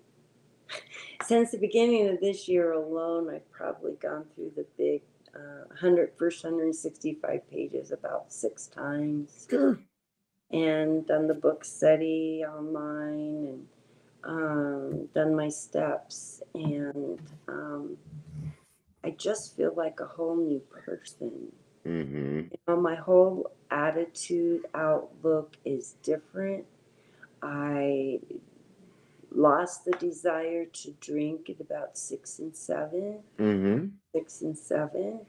[1.24, 5.02] since the beginning of this year alone, I've probably gone through the big
[5.34, 9.46] uh, 100 first 165 pages about six times.
[9.50, 9.78] Sure.
[10.50, 13.66] and done the book study online and
[14.24, 17.96] um, done my steps and um,
[19.02, 21.50] i just feel like a whole new person
[21.86, 22.38] Mm-hmm.
[22.52, 26.64] you know, my whole attitude outlook is different
[27.42, 28.18] i
[29.34, 33.86] lost the desire to drink at about six and seven Mm-hmm.
[34.14, 35.20] six and seven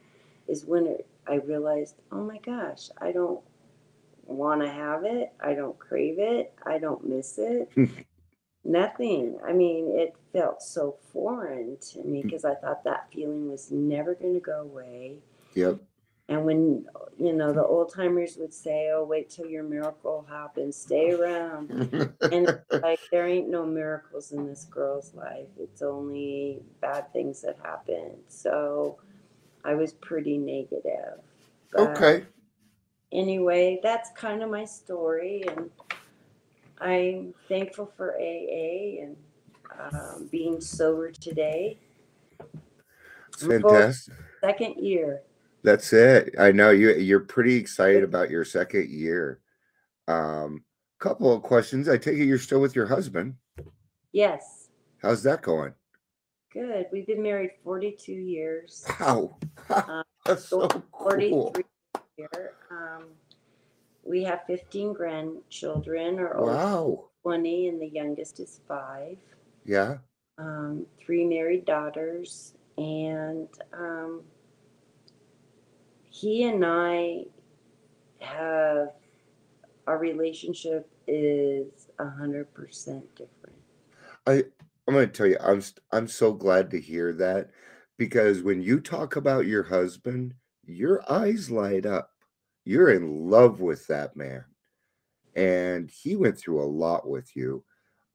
[0.48, 3.40] is when it, I realized, oh my gosh, I don't
[4.26, 5.32] want to have it.
[5.42, 6.54] I don't crave it.
[6.66, 7.72] I don't miss it.
[8.66, 9.40] Nothing.
[9.46, 14.16] I mean, it felt so foreign to me because I thought that feeling was never
[14.16, 15.20] going to go away.
[15.56, 15.80] Yep.
[16.30, 16.86] And when,
[17.20, 21.70] you know, the old timers would say, oh, wait till your miracle happens, stay around.
[22.32, 25.48] And it's like, there ain't no miracles in this girl's life.
[25.60, 28.12] It's only bad things that happen.
[28.30, 29.00] So
[29.66, 31.20] I was pretty negative.
[31.78, 32.26] Okay.
[33.12, 35.44] Anyway, that's kind of my story.
[35.48, 35.70] And
[36.80, 39.18] I'm thankful for AA and
[39.80, 41.78] um, being sober today.
[43.38, 44.16] Fantastic.
[44.42, 45.22] Second year.
[45.64, 46.36] That's it.
[46.38, 49.40] I know you you're pretty excited about your second year.
[50.08, 50.64] Um
[51.00, 51.90] couple of questions.
[51.90, 53.36] I take it you're still with your husband.
[54.14, 54.70] Yes.
[55.02, 55.74] How's that going?
[56.54, 56.86] Good.
[56.94, 58.86] We've been married 42 years.
[59.00, 59.38] Wow.
[59.70, 61.52] Uh, That's so cool.
[61.52, 61.64] 43
[62.18, 62.54] year.
[62.72, 63.06] Um,
[64.04, 66.20] we have 15 grandchildren.
[66.20, 67.10] Oldest Wow.
[67.24, 69.18] 20 and the youngest is five.
[69.66, 69.98] Yeah.
[70.38, 72.54] Um, three married daughters.
[72.78, 74.22] And um,
[76.14, 77.26] he and I
[78.20, 78.90] have,
[79.88, 82.46] our relationship is a 100%
[83.16, 83.58] different.
[84.28, 84.44] I
[84.88, 85.62] I'm going to tell you I'm
[85.92, 87.50] I'm so glad to hear that
[87.98, 90.36] because when you talk about your husband,
[90.66, 92.12] your eyes light up.
[92.64, 94.46] You're in love with that man.
[95.36, 97.64] And he went through a lot with you.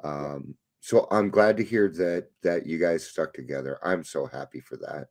[0.05, 3.79] Um so I'm glad to hear that that you guys stuck together.
[3.83, 5.09] I'm so happy for that.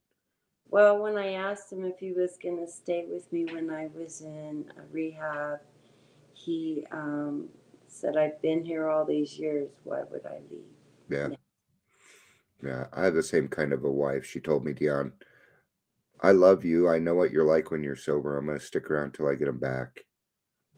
[0.70, 3.88] Well, when I asked him if he was going to stay with me when I
[3.96, 5.60] was in uh, rehab,
[6.34, 7.48] he um,
[7.88, 9.70] said, I've been here all these years.
[9.84, 10.66] Why would I leave?
[11.10, 11.30] Yeah.
[12.64, 14.26] Yeah, I have the same kind of a wife.
[14.26, 15.14] She told me, Dion,
[16.22, 16.90] I love you.
[16.90, 18.38] I know what you're like when you're sober.
[18.38, 20.04] I'm going to stick around till I get him back.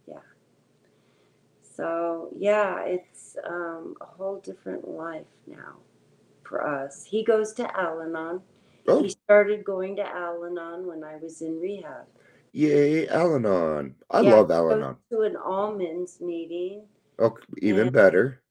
[0.08, 0.20] Yeah.
[1.62, 5.78] So yeah, it's um, a whole different life now
[6.44, 7.06] for us.
[7.06, 8.42] He goes to Al-Anon.
[8.88, 12.06] Oh, He started going to Al-Anon when I was in rehab.
[12.54, 13.96] yay, Al-Anon.
[14.10, 14.98] I Yeah, love he Al-Anon.
[15.12, 16.84] to an almonds meeting.
[17.20, 18.42] Oh, even And better.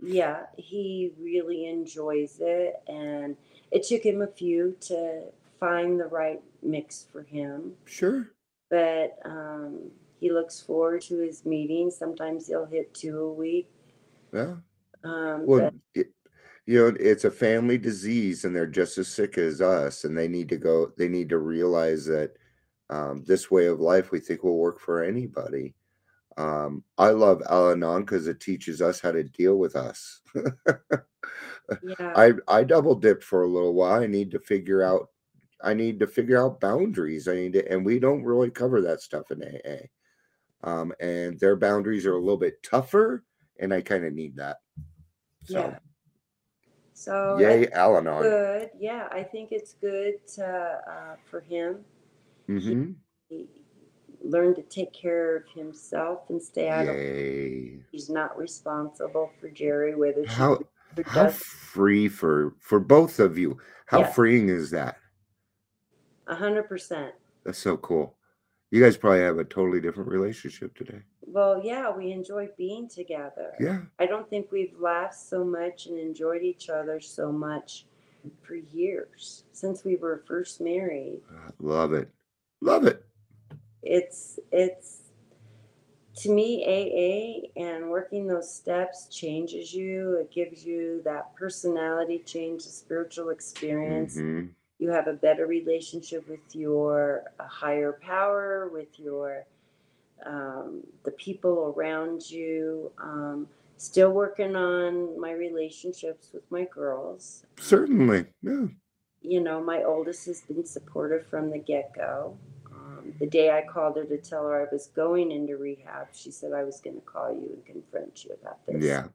[0.00, 2.74] yeah, he really enjoys it.
[2.88, 3.36] And
[3.70, 5.22] it took him a few to
[5.58, 7.72] find the right mix for him.
[7.86, 8.28] Sure.
[8.68, 11.96] But um, he looks forward to his meetings.
[11.96, 13.70] Sometimes he'll hit two a week.
[14.32, 14.56] Yeah.
[15.04, 16.08] Um, Well, but it,
[16.66, 20.04] you know, it's a family disease and they're just as sick as us.
[20.04, 22.32] And they need to go, they need to realize that
[22.90, 25.74] um, this way of life we think will work for anybody.
[26.36, 30.20] Um, I love Al Anon because it teaches us how to deal with us.
[31.82, 34.02] yeah, I I double dipped for a little while.
[34.02, 35.08] I need to figure out
[35.62, 37.26] I need to figure out boundaries.
[37.26, 39.86] I need to, and we don't really cover that stuff in AA.
[40.62, 43.24] Um, and their boundaries are a little bit tougher,
[43.58, 44.58] and I kind of need that.
[45.44, 45.78] So, yeah.
[46.96, 48.22] So yay, it's Al Anon.
[48.22, 48.70] good.
[48.78, 51.84] Yeah, I think it's good to, uh, for him.
[52.48, 52.92] hmm
[53.28, 53.46] He
[54.22, 56.96] learn to take care of himself and stay out of.
[56.96, 57.82] Yay.
[57.92, 60.58] He's not responsible for Jerry, whether How
[61.04, 61.36] how does.
[61.36, 63.58] free for for both of you.
[63.84, 64.14] How Yes.
[64.14, 64.96] freeing is that?
[66.28, 67.14] A hundred percent.
[67.44, 68.16] That's so cool.
[68.70, 71.02] You guys probably have a totally different relationship today.
[71.26, 73.54] Well, yeah, we enjoy being together.
[73.58, 73.80] Yeah.
[73.98, 77.86] I don't think we've laughed so much and enjoyed each other so much
[78.42, 81.20] for years since we were first married.
[81.58, 82.08] Love it.
[82.60, 83.04] Love it.
[83.82, 85.02] It's it's
[86.16, 90.14] to me AA and working those steps changes you.
[90.14, 94.16] It gives you that personality change, the spiritual experience.
[94.16, 94.50] Mhm.
[94.78, 99.46] You have a better relationship with your higher power, with your
[100.24, 102.90] um, the people around you.
[103.02, 107.44] Um, still working on my relationships with my girls.
[107.58, 108.26] Certainly.
[108.42, 108.66] Yeah.
[109.22, 112.38] You know, my oldest has been supportive from the get go.
[112.72, 116.30] Um, the day I called her to tell her I was going into rehab, she
[116.30, 118.82] said I was going to call you and confront you about this.
[118.82, 119.06] Yeah.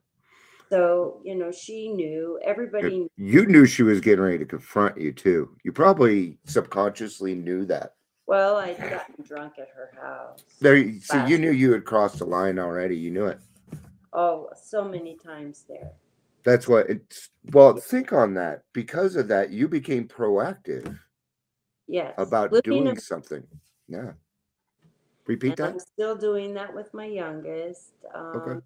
[0.69, 5.11] So, you know, she knew, everybody You knew she was getting ready to confront you
[5.11, 5.49] too.
[5.63, 7.95] You probably subconsciously knew that.
[8.31, 10.39] Well, I'd gotten drunk at her house.
[10.61, 12.95] There, you- see, you knew you had crossed the line already.
[12.95, 13.39] You knew it.
[14.13, 15.91] Oh, so many times there.
[16.45, 17.29] That's what it's.
[17.51, 18.63] Well, think on that.
[18.71, 20.97] Because of that, you became proactive
[21.87, 22.13] Yes.
[22.17, 23.45] about Living doing a- something.
[23.89, 24.13] Yeah.
[25.27, 27.91] Repeat and I'm still doing that with my youngest.
[28.15, 28.63] Um,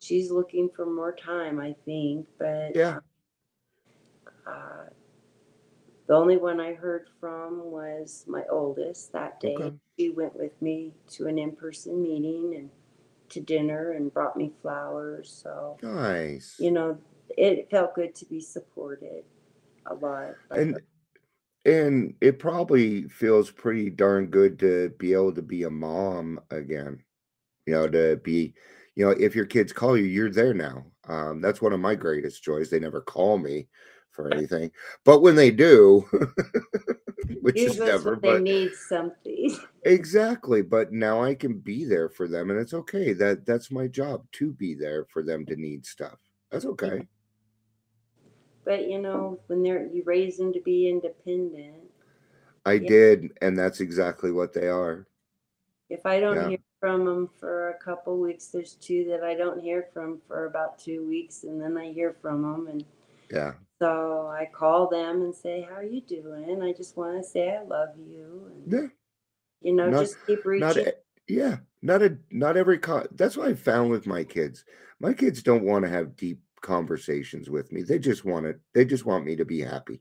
[0.00, 2.98] She's looking for more time, I think, but Yeah.
[4.48, 4.86] uh,
[6.06, 9.56] the only one I heard from was my oldest that day.
[9.56, 9.76] Okay.
[9.98, 12.70] She went with me to an in person meeting and
[13.30, 15.30] to dinner and brought me flowers.
[15.42, 16.60] So, Nice.
[16.60, 16.98] you know,
[17.30, 19.24] it felt good to be supported
[19.86, 20.34] a lot.
[20.50, 20.80] and
[21.64, 27.02] and it probably feels pretty darn good to be able to be a mom again
[27.66, 28.54] you know to be
[28.94, 31.94] you know if your kids call you you're there now um that's one of my
[31.94, 33.68] greatest joys they never call me
[34.16, 34.70] for anything
[35.04, 36.04] but when they do
[37.42, 39.56] which is never when they but need something.
[39.84, 43.86] exactly but now i can be there for them and it's okay that that's my
[43.86, 46.18] job to be there for them to need stuff
[46.50, 47.06] that's okay
[48.64, 51.84] But you know, when they're you raise them to be independent.
[52.64, 55.06] i did and that's exactly what they are
[55.88, 56.48] If I don't Yeah.
[56.48, 60.46] hear from them for a couple weeks, there's two that I don't hear from for
[60.46, 62.84] about two weeks, and then I hear from them, and
[63.30, 67.28] yeah so I call them and say, "How are you doing?" I just want to
[67.28, 68.88] say I love you, and yeah
[69.62, 70.84] you know, Not- just keep reaching.
[70.84, 70.94] not
[71.28, 74.64] yeah not a not every con- that's what i found with my kids
[75.00, 78.84] my kids don't want to have deep conversations with me they just want it they
[78.84, 80.00] just want me to be happy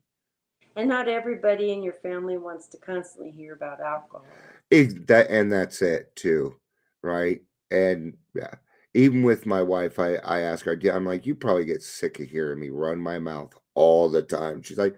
[0.76, 4.26] and not everybody in your family wants to constantly hear about alcohol.
[4.72, 6.56] Ex- that and that's it too
[7.02, 8.54] right and yeah
[8.94, 12.20] even with my wife i i ask her "Yeah," i'm like you probably get sick
[12.20, 14.62] of hearing me run my mouth all the time.
[14.62, 14.96] She's like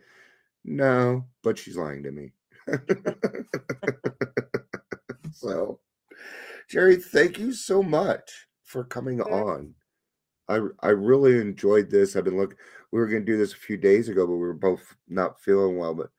[0.64, 2.32] no but she's lying to me.
[5.34, 5.80] So
[6.70, 9.76] jerry thank you so much for coming on.
[10.50, 12.16] I i really enjoyed this.
[12.16, 12.58] I've been looking
[12.92, 15.40] we were going to do this a few days ago but we were both not
[15.40, 16.10] feeling well but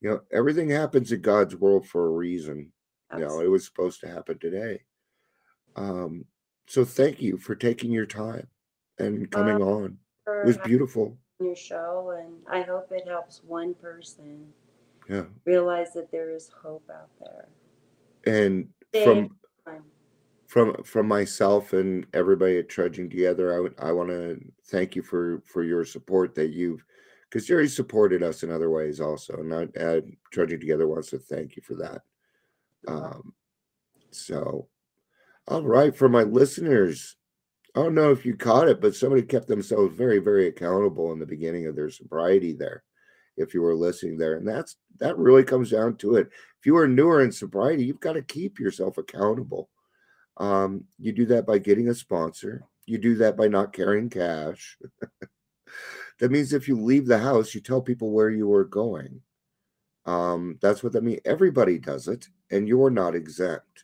[0.00, 2.72] you know everything happens in god's world for a reason
[3.14, 4.82] you know it was supposed to happen today.
[5.76, 6.26] Um
[6.68, 8.48] so thank you for taking your time
[8.98, 9.98] and coming on.
[10.26, 14.46] It was beautiful your show, and I hope it helps one person
[15.08, 17.46] yeah realize that there is hope out there.
[18.26, 19.30] and Stay from
[20.46, 25.02] from from myself and everybody at Trudging Together, I would I want to thank you
[25.02, 26.84] for for your support that you've
[27.28, 30.00] because Jerry supported us in other ways also, and I, uh,
[30.32, 32.02] Trudging Together wants to thank you for that.
[32.86, 33.34] Um,
[34.12, 34.68] so,
[35.48, 37.16] all right, for my listeners,
[37.76, 41.18] I don't know if you caught it, but somebody kept themselves very very accountable in
[41.18, 42.82] the beginning of their sobriety there.
[43.36, 46.28] If you were listening there, and that's that really comes down to it.
[46.58, 49.68] If you are newer in sobriety, you've got to keep yourself accountable
[50.38, 52.64] um, you do that by getting a sponsor.
[52.86, 54.78] You do that by not carrying cash.
[56.18, 59.20] that means if you leave the house, you tell people where you are going.
[60.04, 61.20] Um, that's what that means.
[61.24, 63.75] Everybody does it, and you're not exempt.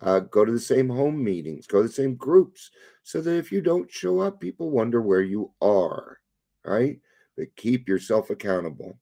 [0.00, 2.70] Uh, go to the same home meetings, go to the same groups,
[3.02, 6.18] so that if you don't show up, people wonder where you are.
[6.64, 7.00] Right?
[7.36, 8.98] But keep yourself accountable.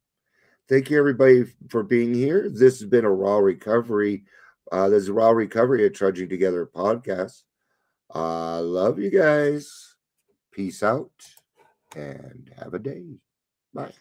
[0.69, 2.49] Thank you, everybody, for being here.
[2.49, 4.25] This has been a raw recovery
[4.73, 7.43] uh, there's a Raw Recovery at Trudging Together podcast.
[8.13, 9.97] I uh, love you guys.
[10.53, 11.11] Peace out
[11.95, 13.05] and have a day.
[13.73, 13.93] Bye.